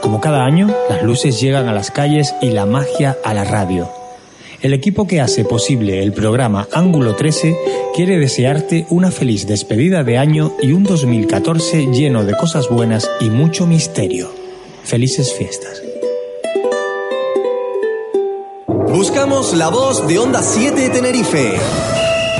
[0.00, 3.88] Como cada año, las luces llegan a las calles y la magia a la radio.
[4.62, 7.56] El equipo que hace posible el programa Ángulo 13
[7.96, 13.30] quiere desearte una feliz despedida de año y un 2014 lleno de cosas buenas y
[13.30, 14.30] mucho misterio.
[14.84, 15.82] Felices fiestas.
[18.66, 21.54] Buscamos la voz de Onda 7 Tenerife.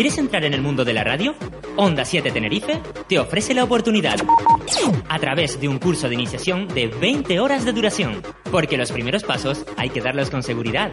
[0.00, 1.34] ¿Quieres entrar en el mundo de la radio?
[1.76, 4.16] Onda 7 Tenerife te ofrece la oportunidad
[5.10, 9.24] a través de un curso de iniciación de 20 horas de duración, porque los primeros
[9.24, 10.92] pasos hay que darlos con seguridad.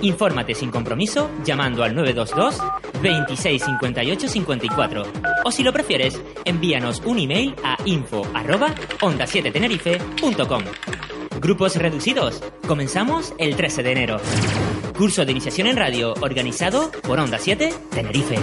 [0.00, 5.02] Infórmate sin compromiso llamando al 922 26 58 54
[5.44, 10.62] o si lo prefieres, envíanos un email a info arroba onda 7 tenerife.com.
[11.42, 12.40] Grupos reducidos.
[12.68, 14.20] Comenzamos el 13 de enero.
[14.96, 18.36] Curso de iniciación en radio organizado por Onda 7 Tenerife.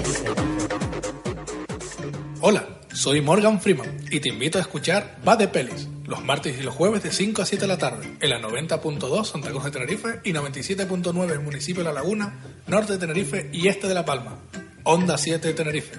[2.42, 6.62] Hola, soy Morgan Freeman y te invito a escuchar Va de Pelis los martes y
[6.62, 9.72] los jueves de 5 a 7 de la tarde en la 90.2 Santa Cruz de
[9.72, 14.04] Tenerife y 97.9 el municipio de La Laguna, norte de Tenerife y este de La
[14.04, 14.40] Palma.
[14.84, 15.96] Onda 7 de Tenerife.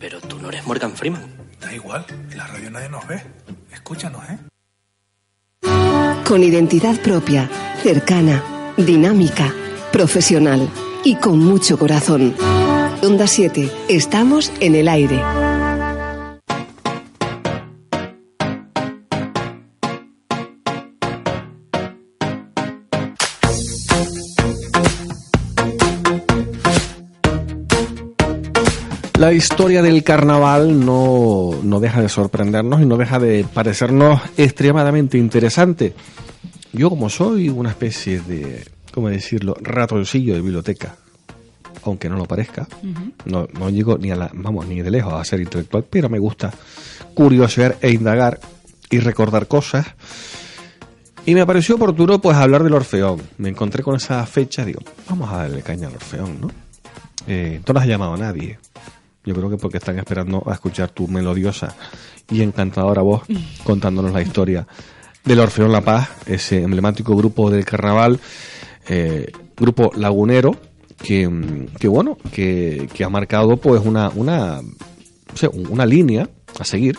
[0.00, 1.32] Pero tú no eres Morgan Freeman.
[1.60, 3.22] Da igual, en la radio nadie nos ve.
[3.70, 4.38] Escúchanos, ¿eh?
[6.24, 7.50] Con identidad propia,
[7.82, 8.42] cercana,
[8.76, 9.54] dinámica,
[9.92, 10.68] profesional
[11.04, 12.34] y con mucho corazón.
[13.02, 15.53] Onda 7, estamos en el aire.
[29.24, 35.16] La historia del carnaval no, no deja de sorprendernos y no deja de parecernos extremadamente
[35.16, 35.94] interesante.
[36.74, 40.96] Yo como soy una especie de, ¿cómo decirlo?, ratoncillo de biblioteca,
[41.84, 42.68] aunque no lo parezca,
[43.24, 46.18] no, no llego ni a la, vamos, ni de lejos a ser intelectual, pero me
[46.18, 46.52] gusta
[47.14, 48.38] curiosear e indagar
[48.90, 49.86] y recordar cosas.
[51.24, 53.22] Y me pareció oportuno pues hablar del Orfeón.
[53.38, 56.50] Me encontré con esa fecha, digo, vamos a darle caña al Orfeón, ¿no?
[57.26, 58.58] Eh, no has llamado a nadie.
[59.24, 61.74] Yo creo que porque están esperando a escuchar tu melodiosa
[62.30, 63.22] y encantadora voz
[63.64, 64.66] contándonos la historia
[65.24, 68.20] del Orfeón La Paz, ese emblemático grupo del carnaval,
[68.88, 70.56] eh, grupo lagunero,
[71.02, 76.28] que, mm, que bueno, que, que ha marcado pues una, una, o sea, una línea
[76.58, 76.98] a seguir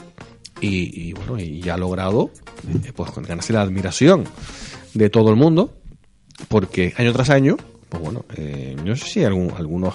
[0.61, 2.31] y, bueno, y ha logrado
[2.83, 4.23] eh, pues ganarse la admiración
[4.93, 5.77] de todo el mundo,
[6.47, 7.57] porque año tras año,
[7.89, 9.93] pues bueno, eh, no sé si hay algún, algunos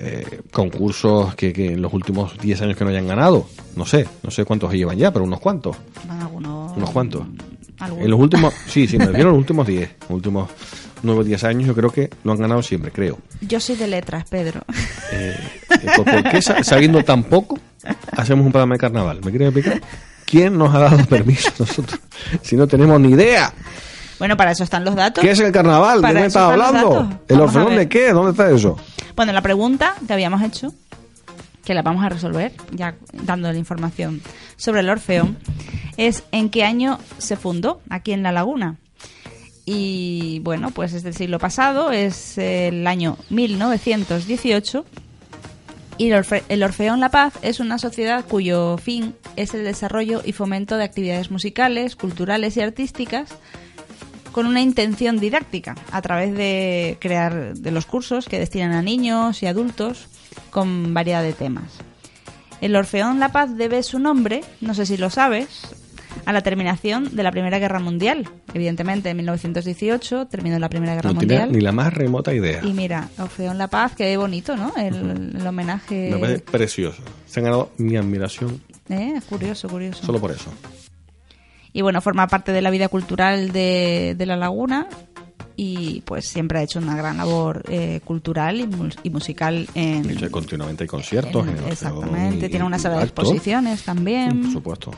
[0.00, 4.06] eh, concursos que, que en los últimos 10 años que no hayan ganado, no sé,
[4.22, 5.76] no sé cuántos llevan ya, pero unos cuantos.
[6.06, 6.76] Van algunos.
[6.76, 7.22] Unos cuantos.
[7.80, 10.50] En los últimos, sí, sí, me refiero a los últimos 10, los últimos
[11.04, 13.18] 9 o 10 años yo creo que lo han ganado siempre, creo.
[13.40, 14.62] Yo soy de letras, Pedro.
[15.12, 15.36] Eh,
[15.94, 17.58] ¿por, por qué sa- sabiendo tan poco
[18.12, 19.20] hacemos un programa de carnaval?
[19.24, 19.80] ¿Me quieres explicar?
[20.24, 22.00] ¿Quién nos ha dado permiso nosotros?
[22.42, 23.52] Si no tenemos ni idea.
[24.18, 25.22] Bueno, para eso están los datos.
[25.22, 26.02] ¿Qué es el carnaval?
[26.02, 27.20] ¿De qué me estás hablando?
[27.28, 28.12] ¿El orfeón de qué?
[28.12, 28.76] ¿Dónde está eso?
[29.14, 30.72] Bueno, la pregunta que habíamos hecho,
[31.64, 34.20] que la vamos a resolver, ya dando la información
[34.56, 35.36] sobre el Orfeón,
[35.96, 38.76] es en qué año se fundó aquí en La Laguna.
[39.66, 44.84] Y bueno, pues es del siglo pasado, es el año 1918.
[45.98, 50.22] Y el, Orfe- el Orfeón La Paz es una sociedad cuyo fin es el desarrollo
[50.24, 53.30] y fomento de actividades musicales, culturales y artísticas
[54.32, 59.42] con una intención didáctica a través de crear de los cursos que destinan a niños
[59.42, 60.06] y adultos
[60.50, 61.72] con variedad de temas.
[62.60, 65.48] El Orfeón La Paz debe su nombre, no sé si lo sabes,
[66.24, 68.28] a la terminación de la Primera Guerra Mundial.
[68.52, 71.56] Evidentemente, en 1918 terminó la Primera Guerra No tenía Mundial.
[71.56, 72.60] ni la más remota idea.
[72.64, 74.72] Y mira, Orfeón La Paz, qué bonito, ¿no?
[74.76, 76.10] El, el homenaje.
[76.12, 77.02] Me parece precioso.
[77.26, 80.04] Se han ganado mi admiración Eh, curioso, curioso.
[80.04, 80.50] solo por eso.
[81.72, 84.86] Y bueno, forma parte de la vida cultural de, de La Laguna
[85.56, 90.08] y pues siempre ha hecho una gran labor eh, cultural y, mus- y musical en...
[90.08, 91.46] Hecho, continuamente hay conciertos.
[91.48, 94.42] en- en exactamente, Orfeón tiene una y sala de exposiciones también.
[94.42, 94.90] Por supuesto.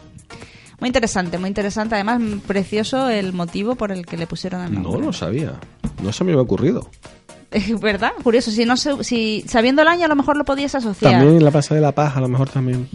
[0.79, 1.95] Muy interesante, muy interesante.
[1.95, 5.07] Además, precioso el motivo por el que le pusieron el No nombre.
[5.07, 5.55] lo sabía.
[6.03, 6.89] No se me había ocurrido.
[7.81, 8.13] ¿Verdad?
[8.23, 8.51] Curioso.
[8.51, 11.13] Si no se- si sabiendo el año a lo mejor lo podías asociar.
[11.21, 12.89] También la Plaza de la Paz, a lo mejor también.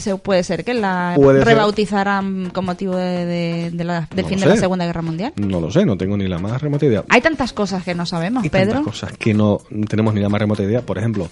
[0.00, 1.48] Se- Puede ser que la Puede ser.
[1.48, 4.56] rebautizaran con motivo de, de- de la- del No fin de la.
[4.56, 5.32] Segunda Guerra Mundial.
[5.36, 7.04] No lo sé, no tengo ni la más remota idea.
[7.08, 8.74] Hay tantas cosas que no sabemos, Hay Pedro.
[8.74, 10.82] tantas cosas que no tenemos ni la más remota idea.
[10.82, 11.28] Por ejemplo,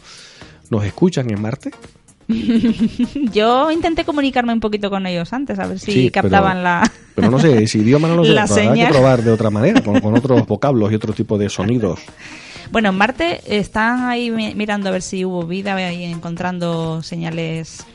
[0.71, 1.71] ¿nos escuchan en Marte?
[3.33, 6.91] Yo intenté comunicarme un poquito con ellos antes, a ver si Sí, pero- captaban la...
[7.15, 8.33] Pero no sé, ese idioma no lo sé.
[8.33, 8.89] La pero señal.
[8.89, 12.01] que probar de otra manera, con, con otros vocablos y otro tipo de sonidos.
[12.73, 17.87] Bueno, en Marte están ahí mi- mirando a ver si hubo vida y encontrando señales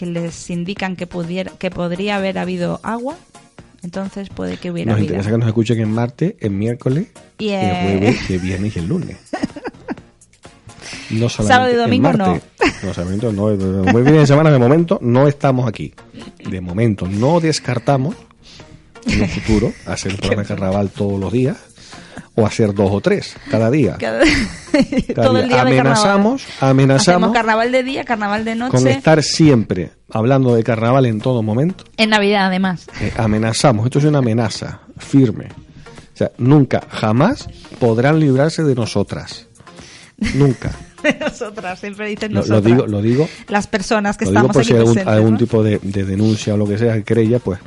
[0.00, 3.18] que les indican que pudiera que podría haber habido agua.
[3.82, 5.08] Entonces puede que hubiera Nos vida.
[5.08, 8.86] interesa que nos escuchen en Marte, el miércoles, Y, el jueves, el viernes y el
[8.86, 9.18] lunes.
[11.10, 12.40] No solamente Sábado y en domingo no.
[12.94, 13.42] solamente no.
[13.92, 15.92] Muy bien de semana, de momento, no estamos aquí.
[16.48, 18.16] De momento, no descartamos
[19.06, 21.58] en un futuro hacer un programa de carnaval todos los días
[22.34, 23.96] o hacer dos o tres cada día.
[23.98, 24.20] Cada-
[25.14, 28.90] Cada todo el día de amenazamos, Hacemos amenazamos carnaval de día, carnaval de con noche.
[28.92, 31.84] estar siempre hablando de carnaval en todo momento.
[31.96, 32.86] En Navidad, además.
[33.00, 35.46] Eh, amenazamos, esto es una amenaza firme.
[36.14, 37.48] O sea, nunca, jamás
[37.78, 39.46] podrán librarse de nosotras.
[40.34, 40.70] Nunca.
[41.20, 42.62] nosotras, siempre dicen Lo, nosotras.
[42.62, 44.94] lo digo, lo digo, Las personas que lo digo estamos por aquí si hay algún,
[44.94, 45.38] presentes, algún ¿no?
[45.38, 47.58] tipo de, de denuncia o lo que sea, querella, pues,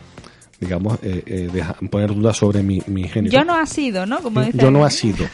[0.64, 3.32] digamos, eh, eh, poner dudas sobre mi, mi género.
[3.32, 4.20] Yo no ha sido, ¿no?
[4.22, 4.43] Como.
[4.51, 5.26] Yo no ha sido.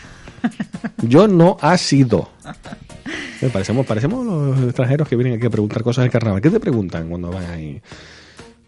[1.01, 2.29] Yo no ha sido.
[3.41, 6.41] Eh, parecemos, parecemos los extranjeros que vienen aquí a preguntar cosas de carnaval.
[6.41, 7.81] ¿Qué te preguntan cuando van ahí?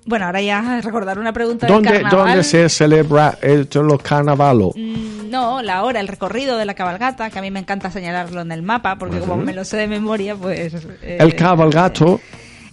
[0.05, 2.27] Bueno, ahora ya recordar una pregunta del ¿Dónde, carnaval.
[2.29, 4.71] ¿Dónde se celebra el, los carnavalos?
[4.75, 8.41] Mm, No, la hora, el recorrido de la cabalgata, que a mí me encanta señalarlo
[8.41, 10.73] en el mapa, porque como me lo sé de memoria, pues...
[11.03, 12.19] eh, El cabalgato.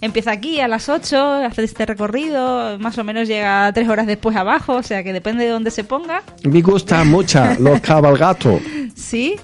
[0.01, 4.35] Empieza aquí a las 8, hace este recorrido, más o menos llega tres horas después
[4.37, 6.23] abajo, o sea que depende de dónde se ponga.
[6.43, 8.61] Me gusta mucho los cabalgatos.
[8.95, 9.35] Sí.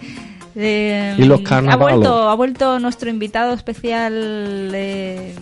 [0.56, 2.00] Eh, Y los ha carnavalos.
[2.00, 4.14] vuelto, ha vuelto nuestro invitado especial
[4.74, 5.36] eh,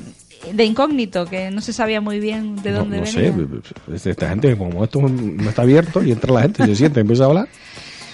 [0.52, 3.98] de incógnito, que no se sabía muy bien de No, dónde no venía.
[4.00, 7.02] sé, esta gente, como esto no está abierto y entra la gente y se siente,
[7.02, 7.48] empieza a hablar.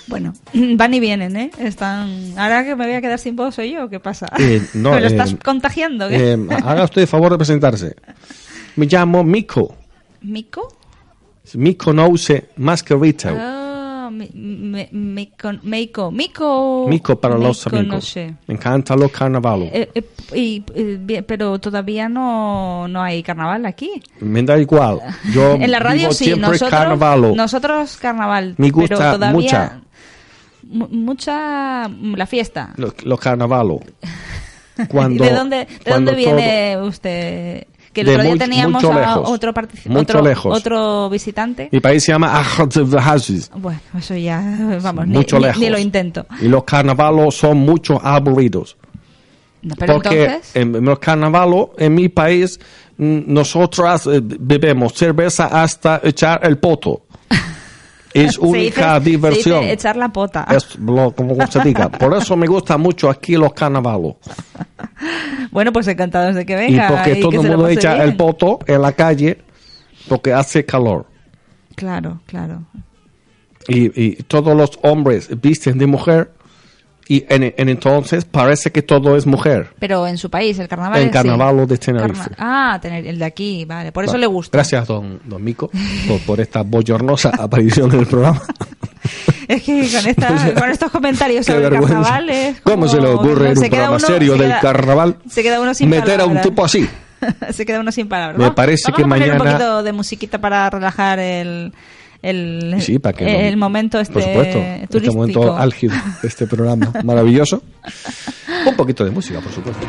[0.09, 1.51] Bueno, van y vienen, ¿eh?
[1.59, 2.33] Están...
[2.37, 4.27] Ahora que me voy a quedar sin voz soy yo, ¿qué pasa?
[4.37, 6.09] Eh, no, ¿Me lo eh, estás contagiando?
[6.09, 6.33] ¿qué?
[6.33, 7.95] Eh, haga usted el favor de presentarse.
[8.75, 9.75] Me llamo Miko.
[10.21, 10.75] ¿Mico?
[11.53, 13.29] Miko Nouse Masquerito.
[13.31, 14.29] Ah, mi-
[14.91, 17.87] Mico, Mico, Mico para los amigos.
[17.87, 18.33] no sé.
[18.47, 19.11] Me encantan los.
[19.71, 20.03] Eh, eh,
[20.35, 24.01] y, eh, bien, pero todavía no, no hay carnaval aquí.
[24.19, 24.99] Me da igual.
[25.33, 27.35] Yo en la radio sí, nosotros, carnavalo.
[27.35, 28.55] nosotros carnaval.
[28.57, 29.81] Me gusta pero todavía mucha.
[30.63, 32.73] Mu- mucha la fiesta.
[32.77, 33.79] Los, los carnavalos.
[34.89, 37.67] Cuando, ¿De dónde, de cuando dónde viene usted?
[37.91, 39.51] Que el De otro día muy- teníamos mucho a otro,
[39.95, 40.57] otro, lejos.
[40.57, 41.67] otro visitante.
[41.71, 42.41] Mi país se llama.
[43.57, 44.41] Bueno, eso ya,
[44.81, 45.59] vamos, ni, Mucho ni- lejos.
[45.61, 46.25] ni lo intento.
[46.39, 48.77] Y los carnavalos son mucho aburridos.
[49.61, 52.57] No, pero porque entonces, en los carnavalos, en mi país,
[52.97, 57.01] mm, nosotras eh, bebemos cerveza hasta echar el poto.
[58.13, 59.61] Es única dice- diversión.
[59.61, 60.45] dice echar la pota.
[60.49, 61.89] Es lo- como se diga.
[61.99, 64.15] Por eso me gusta mucho aquí los carnavalos.
[65.51, 66.85] Bueno, pues encantados de que venga.
[66.87, 68.09] y porque y todo el mundo echa bien.
[68.09, 69.39] el poto en la calle
[70.07, 71.05] porque hace calor.
[71.75, 72.63] Claro, claro.
[73.67, 76.31] Y, y todos los hombres visten de mujer
[77.09, 79.71] y en, en entonces parece que todo es mujer.
[79.79, 80.99] Pero en su país, el carnaval.
[81.01, 81.11] El sí.
[81.11, 82.29] carnaval de Tenerife.
[82.29, 83.91] Carna- Ah, tener el de aquí, vale.
[83.91, 84.21] Por eso Vale.
[84.21, 84.57] le gusta.
[84.57, 85.69] Gracias, don, don Mico,
[86.07, 88.41] por, por esta bochornosa aparición en el programa.
[89.47, 91.95] Es que con, esta- con estos comentarios sobre vergüenza.
[91.95, 92.61] carnavales.
[92.61, 95.43] ¿Cómo se le ocurre en un queda programa uno- serio se del queda- carnaval Se
[95.43, 96.43] queda uno sin meter a un palabras.
[96.43, 96.87] tipo así?
[97.51, 98.37] se queda uno sin palabras.
[98.39, 101.73] Me parece vamos que a poner mañana- un poquito de musiquita para relajar el.
[102.21, 105.15] El, Sí, para que el no- momento este Por supuesto, este turístico.
[105.15, 107.61] momento álgido de este programa maravilloso.
[108.67, 109.85] Un poquito de música, por supuesto.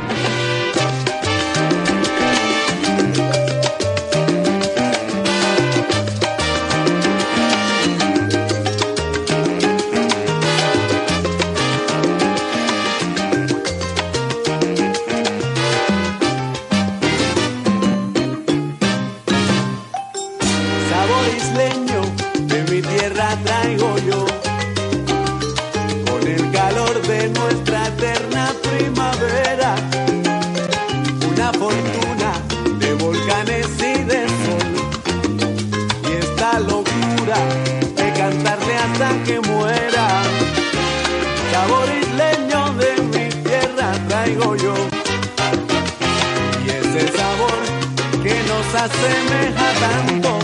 [48.73, 50.39] Nos asemeja tanto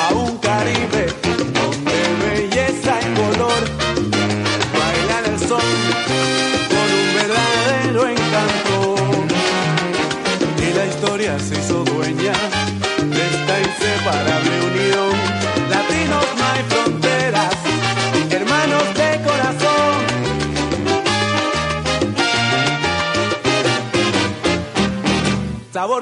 [0.00, 1.06] a un Caribe
[1.52, 3.62] donde belleza y color
[4.78, 5.70] bailan el sol
[6.70, 8.94] con un verdadero encanto.
[10.58, 12.32] Y la historia se hizo dueña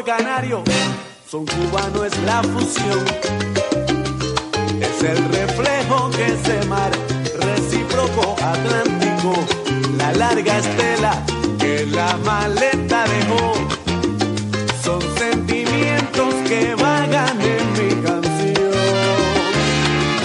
[0.08, 0.64] canario.
[1.30, 3.04] Son cubano es la fusión.
[4.80, 6.90] Es el reflejo que ese mar
[7.38, 9.34] recíproco atlántico,
[9.98, 11.12] la larga estela
[11.58, 13.52] que la maleta dejó,
[14.82, 18.72] son sentimientos que vagan en mi canción,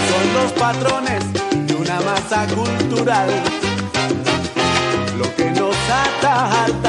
[0.09, 1.23] son los patrones
[1.67, 3.29] de una masa cultural,
[5.17, 6.83] lo que nos ata al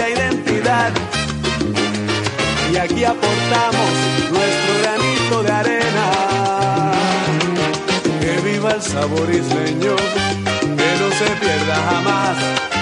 [0.00, 0.92] identidad
[2.72, 3.90] y aquí aportamos
[4.30, 6.92] nuestro granito de arena.
[8.20, 12.81] Que viva el sabor isleño, que no se pierda jamás.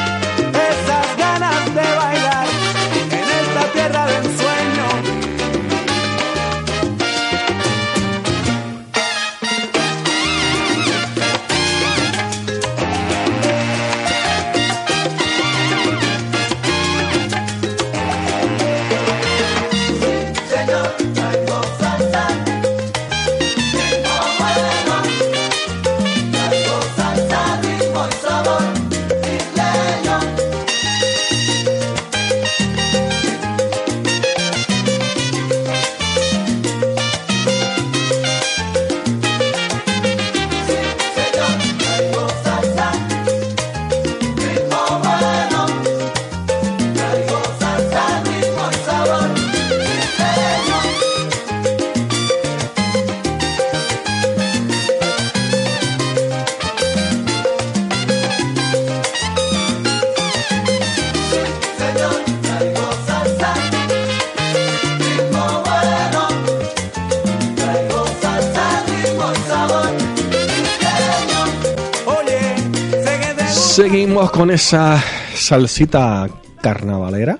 [73.84, 75.02] Seguimos con esa
[75.34, 76.28] salsita
[76.60, 77.38] carnavalera.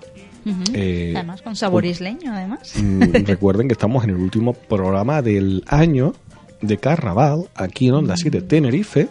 [0.72, 2.72] Eh, además, con sabor isleño, además.
[2.76, 6.14] Mm, Recuerden que estamos en el último programa del año
[6.62, 9.08] de Carnaval, aquí en Onda 7 Tenerife.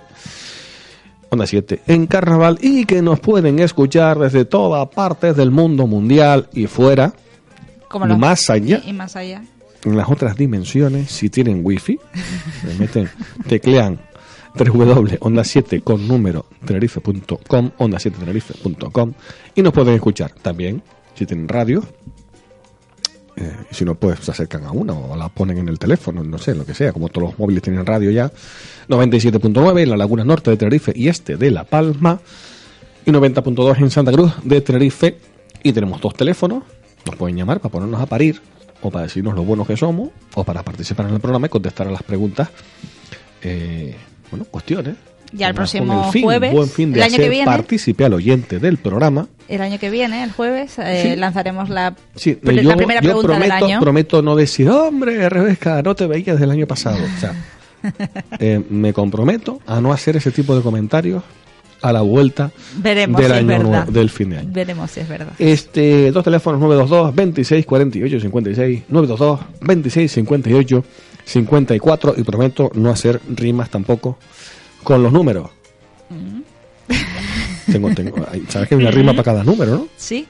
[1.30, 6.50] Onda 7 en Carnaval y que nos pueden escuchar desde todas partes del mundo mundial
[6.52, 7.14] y fuera,
[7.90, 9.44] Como y los- más allá, Y, y más allá.
[9.86, 12.00] en las otras dimensiones, si tienen wifi,
[12.66, 13.08] le meten,
[13.48, 14.00] teclean
[14.56, 19.14] www.onda7 con número tenerife.com, onda7tenerife.com
[19.56, 20.82] y nos pueden escuchar también
[21.16, 21.84] si tienen radio.
[23.36, 26.38] eh, si no, pues se acercan a una o la ponen en el teléfono, no
[26.38, 28.32] sé, lo que sea, como todos los móviles tienen radio ya.
[28.90, 32.20] 97.9 en la laguna norte de Tenerife y este de La Palma.
[33.06, 35.18] Y 90.2 en Santa Cruz de Tenerife.
[35.64, 36.64] Y tenemos dos teléfonos.
[37.06, 38.42] Nos pueden llamar para ponernos a parir
[38.82, 41.88] o para decirnos lo buenos que somos o para participar en el programa y contestar
[41.88, 42.50] a las preguntas.
[43.42, 43.96] eh,
[44.32, 44.96] bueno, cuestiones.
[45.32, 47.46] Ya el próximo el fin, jueves, buen fin de el año hacer que viene.
[47.46, 49.28] partícipe al oyente del programa.
[49.48, 51.16] El año que viene, el jueves, eh, Sí.
[51.20, 53.80] lanzaremos la, Sí, pr- yo, la primera yo pregunta prometo, del año.
[53.80, 56.98] prometo no decir, hombre, Rebeca, no te veías desde el año pasado.
[56.98, 57.34] O sea,
[58.40, 61.24] eh, me comprometo a no hacer ese tipo de comentarios
[61.82, 64.50] a la vuelta Veremos del si año nuevo, del fin de año.
[64.52, 65.32] Veremos si es verdad.
[65.40, 70.84] Este, dos teléfonos 922 26 48 56 922 26 58
[71.30, 74.18] 54 y prometo no hacer rimas tampoco
[74.84, 75.50] con los números.
[77.72, 79.88] tengo, tengo, hay- sabes que hay una rima para cada número, ¿no?
[79.96, 80.28] Sí,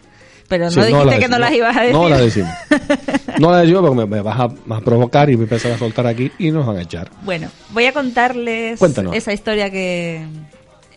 [0.47, 1.95] pero no Sí, dijiste que no las ibas a decir.
[1.95, 2.51] No la decimos.
[3.39, 4.43] No la decimos porque me, me vas a,
[4.75, 7.09] a provocar y me empezar a soltar aquí y nos van a echar.
[7.23, 9.15] Bueno, voy a contarles Cuéntanos.
[9.15, 10.25] esa historia que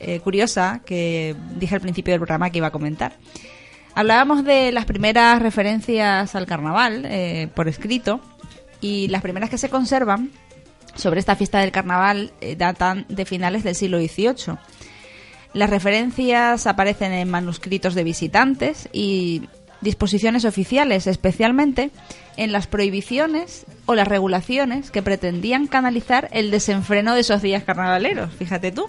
[0.01, 3.13] eh, curiosa que dije al principio del programa que iba a comentar.
[3.95, 8.21] Hablábamos de las primeras referencias al carnaval eh, por escrito
[8.83, 10.31] y las primeras que se conservan
[10.95, 14.59] sobre esta fiesta del carnaval eh, datan de finales del siglo XVIII.
[15.55, 19.49] Las referencias aparecen en manuscritos de visitantes y
[19.81, 21.91] disposiciones oficiales, especialmente
[22.37, 28.33] en las prohibiciones o las regulaciones que pretendían canalizar el desenfreno de esos días carnavaleros,
[28.35, 28.87] fíjate tú.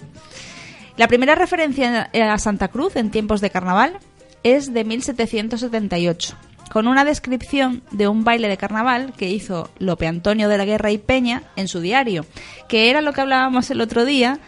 [0.96, 3.98] La primera referencia a Santa Cruz en tiempos de carnaval
[4.44, 6.36] es de 1778,
[6.72, 10.90] con una descripción de un baile de carnaval que hizo Lope Antonio de la Guerra
[10.90, 12.26] y Peña en su diario,
[12.68, 14.38] que era lo que hablábamos el otro día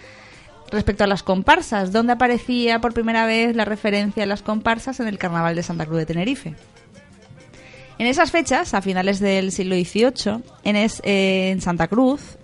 [0.73, 5.07] respecto a las comparsas, donde aparecía por primera vez la referencia a las comparsas en
[5.07, 6.55] el carnaval de Santa Cruz de Tenerife.
[7.99, 12.37] En esas fechas, a finales del siglo XVIII, en, es- eh, en Santa Cruz,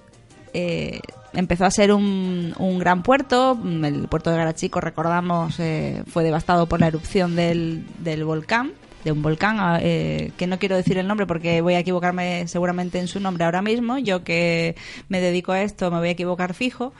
[0.54, 1.00] eh,
[1.34, 3.58] empezó a ser un, un gran puerto.
[3.82, 8.72] El puerto de Garachico, recordamos, eh, fue devastado por la erupción del, del volcán,
[9.04, 12.46] de un volcán, ah, eh, que no quiero decir el nombre porque voy a equivocarme
[12.48, 13.98] seguramente en su nombre ahora mismo.
[13.98, 14.76] Yo que
[15.08, 16.92] me dedico a esto me voy a equivocar fijo.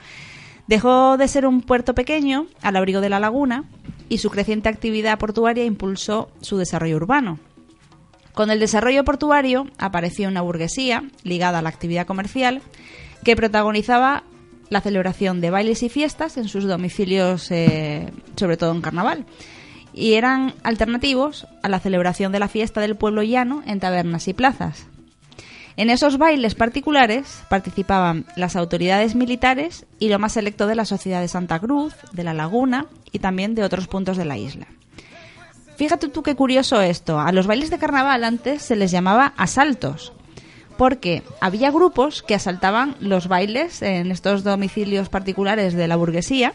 [0.67, 3.65] Dejó de ser un puerto pequeño al abrigo de la laguna
[4.09, 7.39] y su creciente actividad portuaria impulsó su desarrollo urbano.
[8.33, 12.61] Con el desarrollo portuario apareció una burguesía ligada a la actividad comercial
[13.23, 14.23] que protagonizaba
[14.69, 19.25] la celebración de bailes y fiestas en sus domicilios, eh, sobre todo en carnaval,
[19.93, 24.33] y eran alternativos a la celebración de la fiesta del pueblo llano en tabernas y
[24.33, 24.87] plazas.
[25.75, 31.21] En esos bailes particulares participaban las autoridades militares y lo más selecto de la sociedad
[31.21, 34.67] de Santa Cruz, de la Laguna y también de otros puntos de la isla.
[35.75, 37.19] Fíjate tú qué curioso esto.
[37.19, 40.13] A los bailes de carnaval antes se les llamaba asaltos,
[40.77, 46.53] porque había grupos que asaltaban los bailes en estos domicilios particulares de la burguesía,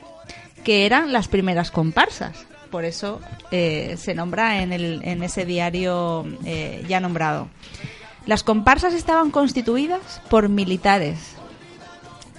[0.62, 2.47] que eran las primeras comparsas.
[2.71, 7.49] Por eso eh, se nombra en, el- en ese diario eh, ya nombrado.
[8.27, 11.19] Las comparsas estaban constituidas por militares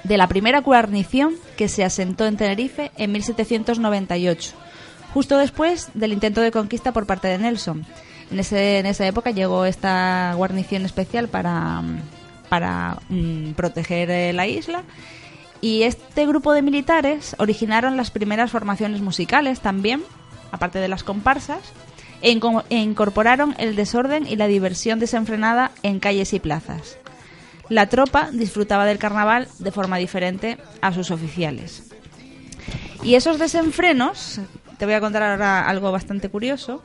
[0.04, 4.52] de la primera guarnición que se asentó en Tenerife en 1798,
[5.14, 7.86] justo después del intento de conquista por parte de Nelson.
[8.32, 11.82] En, ese, en esa época llegó esta guarnición especial para,
[12.48, 14.84] para mm, proteger eh, la isla
[15.62, 20.04] y este grupo de militares originaron las primeras formaciones musicales también,
[20.52, 21.60] aparte de las comparsas,
[22.22, 22.40] e,
[22.70, 26.98] e incorporaron el desorden y la diversión desenfrenada en calles y plazas.
[27.70, 31.84] La tropa disfrutaba del carnaval de forma diferente a sus oficiales.
[33.04, 34.42] Y esos desenfrenos,
[34.78, 36.82] te voy a contar ahora algo bastante curioso,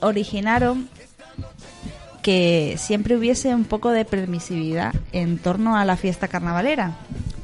[0.00, 0.88] originaron
[2.26, 6.96] que siempre hubiese un poco de permisividad en torno a la fiesta carnavalera,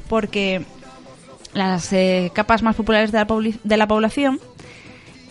[0.09, 0.65] porque
[1.53, 4.41] las eh, capas más populares de la, población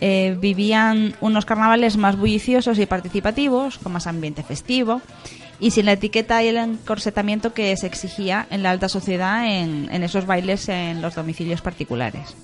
[0.01, 5.03] eh, vivían unos carnavales más bulliciosos y participativos, con más ambiente festivo
[5.61, 9.91] y sin la etiqueta y el encorsetamiento que se exigía en la alta sociedad en,
[9.93, 12.35] en esos bailes en los domicilios particulares.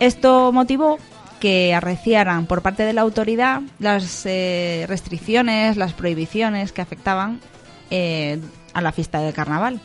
[0.00, 0.98] Esto motivó
[1.40, 7.40] que arreciaran por parte de la autoridad las eh, restricciones, las prohibiciones que afectaban
[7.90, 8.38] eh,
[8.74, 9.80] a la fiesta del carnaval.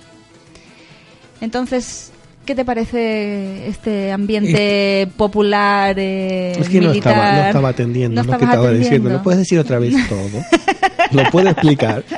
[1.42, 2.12] Entonces,
[2.46, 7.14] ¿qué te parece este ambiente popular eh, Es que no militar?
[7.14, 9.10] estaba, no estaba atendiendo No lo que estaba diciendo.
[9.10, 10.44] ¿No puedes decir otra vez todo?
[11.12, 12.04] ¿Lo puedo explicar?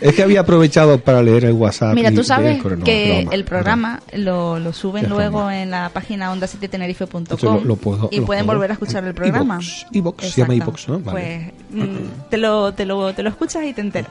[0.00, 1.94] Es que había aprovechado para leer el WhatsApp.
[1.94, 5.62] Mira, y- tú sabes que el programa lo, lo suben Es luego broma.
[5.62, 8.58] en la página onda 7 Eso lo- tenerife.com lo puedo- y pueden puedo.
[8.58, 9.60] volver a escuchar el programa.
[9.62, 11.00] se llama iVoox, ¿no?
[11.00, 11.52] Vale.
[11.70, 11.96] Pues mm,
[12.30, 14.10] te, lo, te, lo, te lo escuchas y te enteras.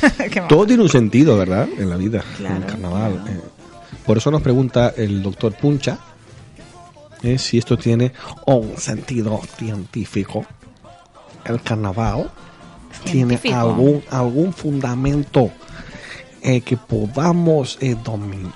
[0.48, 1.68] Todo tiene un sentido, ¿verdad?
[1.78, 3.24] En la vida, en Claro, el carnaval.
[3.28, 3.40] Eh,
[4.04, 5.98] Por eso nos pregunta el doctor Puncha
[7.22, 8.12] eh, si esto tiene
[8.46, 10.44] un sentido científico.
[11.44, 12.30] El carnaval
[13.06, 15.50] tiene algún, algún fundamento
[16.42, 17.96] eh, que podamos eh,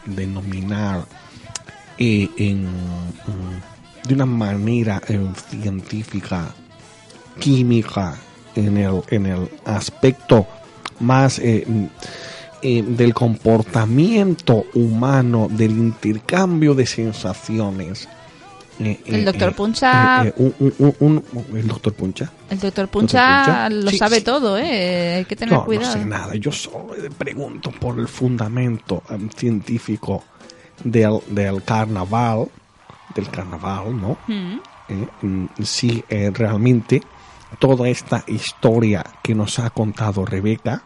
[0.06, 1.04] denominar
[1.98, 5.00] eh, en, mm, de una manera
[5.50, 6.54] científica,
[7.38, 8.16] química,
[8.54, 10.46] en el, en el aspecto
[10.98, 11.86] más mm,
[12.62, 18.08] del comportamiento humano, del intercambio de sensaciones.
[18.80, 22.32] El doctor Puncha- un- un- un- un- el doctor Puncha.
[22.48, 23.68] El doctor Puncha, Puncha?
[23.70, 24.22] lo Sí, sabe sí.
[24.24, 25.16] todo, ¿eh?
[25.16, 25.86] Hay que tener No, cuidado.
[25.88, 26.34] no sé nada.
[26.36, 30.24] Yo solo le pregunto por el fundamento em, científico
[30.82, 32.48] del, del carnaval,
[33.14, 34.16] del carnaval, ¿no?
[34.26, 34.60] Mm.
[34.88, 37.02] Eh, mm, si eh, realmente
[37.58, 40.84] toda esta historia que nos ha contado Rebeca,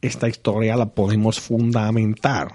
[0.00, 2.54] esta historia la podemos fundamentar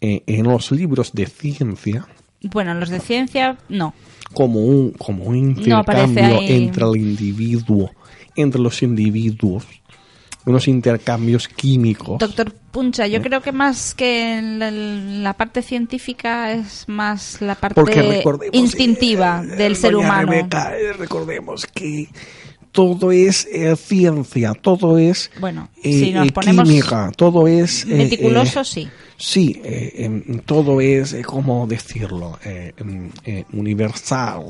[0.00, 2.06] eh, en los libros de ciencia
[2.42, 3.94] Bueno, los de ciencia, no.
[4.32, 6.52] como un, como un No intercambio ahí.
[6.64, 7.90] entre el individuo,
[8.36, 9.64] entre los individuos,
[10.46, 12.18] unos intercambios químicos.
[12.18, 13.22] Doctor Puncha, yo ¿Eh?
[13.22, 17.82] creo que más que la, la parte científica es más la parte
[18.52, 20.30] instintiva del ser humano.
[20.32, 22.08] Rebeca, eh, recordemos que
[22.78, 27.82] todo es eh, ciencia, todo es Bueno, eh, si nos eh, ponemos química, todo es...
[27.86, 28.88] eh, meticuloso, sí.
[29.16, 32.38] Sí, em, todo es, ¿cómo decirlo?
[32.44, 33.10] Em,
[33.52, 34.44] universal.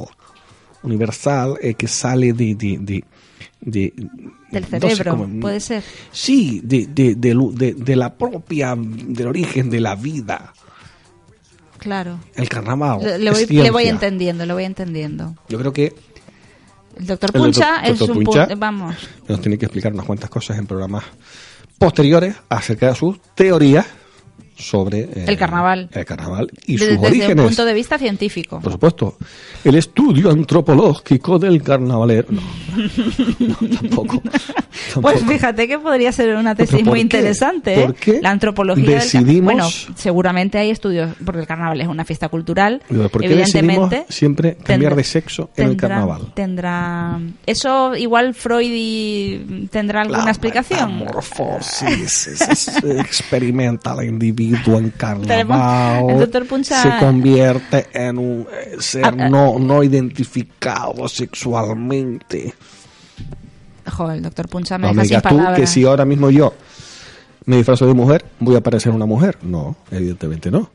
[0.83, 2.55] Universal que sale de...
[2.55, 3.05] de, de,
[3.63, 3.93] de-
[4.53, 5.83] Del no sé cerebro, cómo- puede ser.
[6.13, 10.53] Sí, de, de, de, la propia, del origen de la vida.
[11.79, 12.19] Claro.
[12.35, 13.01] El carnaval.
[13.03, 15.35] Le, le voy, le voy entendiendo, le voy entendiendo.
[15.49, 15.95] Yo creo que
[16.99, 18.49] El doctor El Puncha doctor- es doctor un Puncha.
[18.49, 18.95] pu- vamos,
[19.29, 21.05] nos tiene que explicar unas cuantas cosas en programas
[21.79, 23.87] posteriores acerca de sus teorías
[24.59, 25.89] sobre eh, El carnaval.
[25.93, 27.39] el carnaval y sus desde orígenes.
[27.39, 28.61] un punto de vista científico.
[28.61, 29.17] Por supuesto,
[29.65, 32.27] el estudio antropológico del carnavalero.
[32.31, 34.21] No, tampoco.
[35.01, 37.03] Pues fíjate que podría ser una tesis ¿Pero por muy qué?
[37.03, 37.75] interesante.
[37.83, 42.05] ¿Por qué La antropología del decidimos- Bueno, seguramente hay estudios, porque el carnaval es una
[42.05, 42.81] fiesta cultural.
[42.89, 44.07] ¿Por qué decidimos evidentemente.
[44.09, 46.33] siempre cambiar tendrá- de sexo en el tendrá- carnaval?
[46.35, 47.21] Tendrá.
[47.47, 50.99] Eso igual Freud y- tendrá alguna La explicación.
[51.01, 54.05] metamorfosis, es- es- experimenta al
[54.49, 59.29] individuo en Tenemos- carnaval, el doctor Puncha- se convierte en un eh, ser Ah, ah.
[59.29, 62.55] no, no identificado sexualmente.
[63.91, 65.59] Joder, el doctor Puncha me No deja me sin tú palabras.
[65.59, 66.55] que si ahora mismo yo
[67.47, 69.39] me disfrazo de mujer, voy a parecer una mujer.
[69.43, 70.71] No, evidentemente no.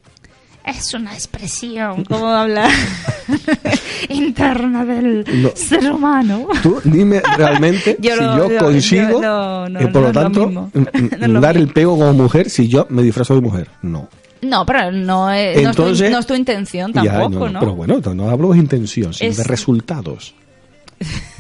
[0.66, 2.70] Es una expresión, como habla
[4.10, 5.52] interna del No.
[5.56, 6.48] ser humano.
[6.62, 10.46] Tú dime realmente Yo si yo consigo, yo no- no- eh, por no lo tanto,
[10.48, 10.72] mismo.
[10.74, 10.80] mm,
[11.26, 13.68] mm, lo dar el pego como mujer si yo me disfrazo de mujer.
[13.82, 14.08] No.
[14.42, 17.60] No, pero no es, no es tu- Entonces- no es tu intención Ya, tampoco, ¿no?
[17.60, 20.34] Pero bueno, no hablo de intención, sino Es- de resultados.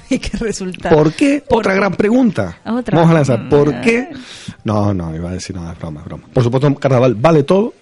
[0.09, 0.89] ¿Y qué resulta?
[0.89, 1.43] ¿Por qué?
[1.49, 2.57] Otra gran pregunta.
[2.65, 2.97] Otra.
[2.97, 3.49] Vamos a lanzar.
[3.49, 4.09] ¿Por qué?
[4.63, 6.23] No, no, iba a decir nada, es broma, es broma.
[6.31, 7.73] Por supuesto, carnaval vale todo.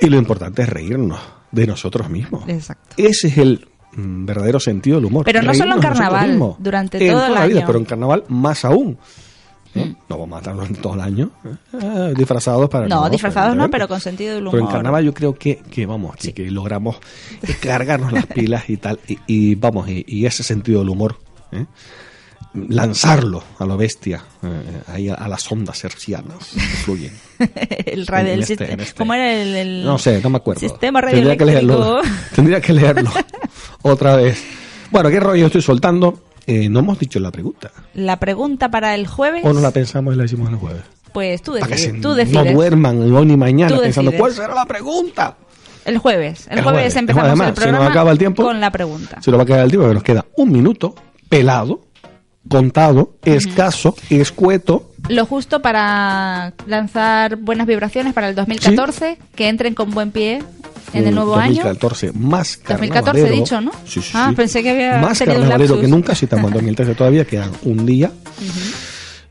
[0.00, 1.18] Y lo importante es reírnos
[1.50, 2.44] de nosotros mismos.
[2.48, 2.94] Exacto.
[2.96, 5.24] Ese es el mm, verdadero sentido del humor.
[5.24, 7.66] Pero no solo en carnaval, durante En todo el toda la vida, año.
[7.66, 8.98] pero en carnaval más aún.
[9.74, 9.94] ¿Eh?
[10.08, 11.30] No vamos a estarlo en todo el año.
[11.74, 12.14] ¿eh?
[12.16, 12.88] disfrazados para.
[12.88, 14.52] No, disfrazados no, pero con sentido del humor.
[14.52, 16.96] Pero en carnaval yo creo que, que vamos, que, que logramos
[17.62, 21.18] cargarnos las pilas y tal, y, y vamos, y, y ese sentido del humor,
[21.52, 21.66] ¿eh?
[22.68, 27.12] Lanzarlo a lo bestia, eh, ahí a, a las ondas hercianas que fluyen.
[27.86, 28.94] el radio, En el este- este.
[28.96, 30.60] ¿Cómo era el, el- No sé, no me acuerdo.
[30.60, 32.00] Sistema Tendría que leerlo.
[32.34, 33.10] Tendría que leerlo
[33.82, 34.42] otra vez.
[34.90, 36.22] Bueno, ¿qué rollo estoy soltando?
[36.46, 37.70] Eh, no hemos dicho la pregunta.
[37.94, 40.82] La pregunta para el jueves, O no la pensamos y la decimos el jueves.
[41.12, 41.94] pues tú Para que decides.
[41.96, 42.54] se Tú no decides.
[42.54, 45.36] duerman ni hoy ni mañana pensando cuál será la pregunta.
[45.84, 46.46] El jueves.
[46.50, 46.96] El, El jueves, jueves.
[46.96, 48.42] empezamos Además, el se nos programa acaba el tiempo.
[48.42, 49.20] con la pregunta.
[49.22, 50.94] Se nos va a quedar el tiempo, nos queda un minuto
[51.28, 51.80] pelado,
[52.48, 54.90] contado, escaso, escueto.
[55.08, 60.42] Lo justo para lanzar buenas vibraciones para el 2014, que entren con buen pie,
[60.92, 61.62] En el un nuevo año.
[61.62, 63.26] 2014 más 2014 carnavalero.
[63.34, 63.70] he dicho, ¿no?
[63.86, 64.36] Sí, sí, Ah, sí.
[64.36, 67.84] pensé que había Más tenido carnavalero que nunca, si estamos en 2013 todavía, quedan un
[67.86, 68.10] día.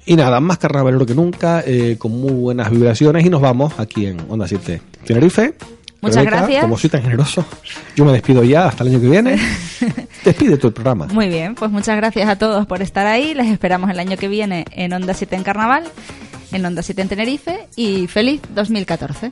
[0.05, 3.25] Y nada, más carnavalero que nunca, eh, con muy buenas vibraciones.
[3.25, 5.55] Y nos vamos aquí en Onda 7 Tenerife.
[6.01, 6.61] Muchas gracias.
[6.61, 7.45] Como soy tan generoso,
[7.95, 9.39] yo me despido ya hasta el año que viene.
[10.25, 11.07] Despide tu programa.
[11.07, 13.33] Muy bien, pues muchas gracias a todos por estar ahí.
[13.33, 15.83] Les esperamos el año que viene en Onda 7 en Carnaval,
[16.51, 19.31] en Onda 7 en Tenerife y feliz 2014.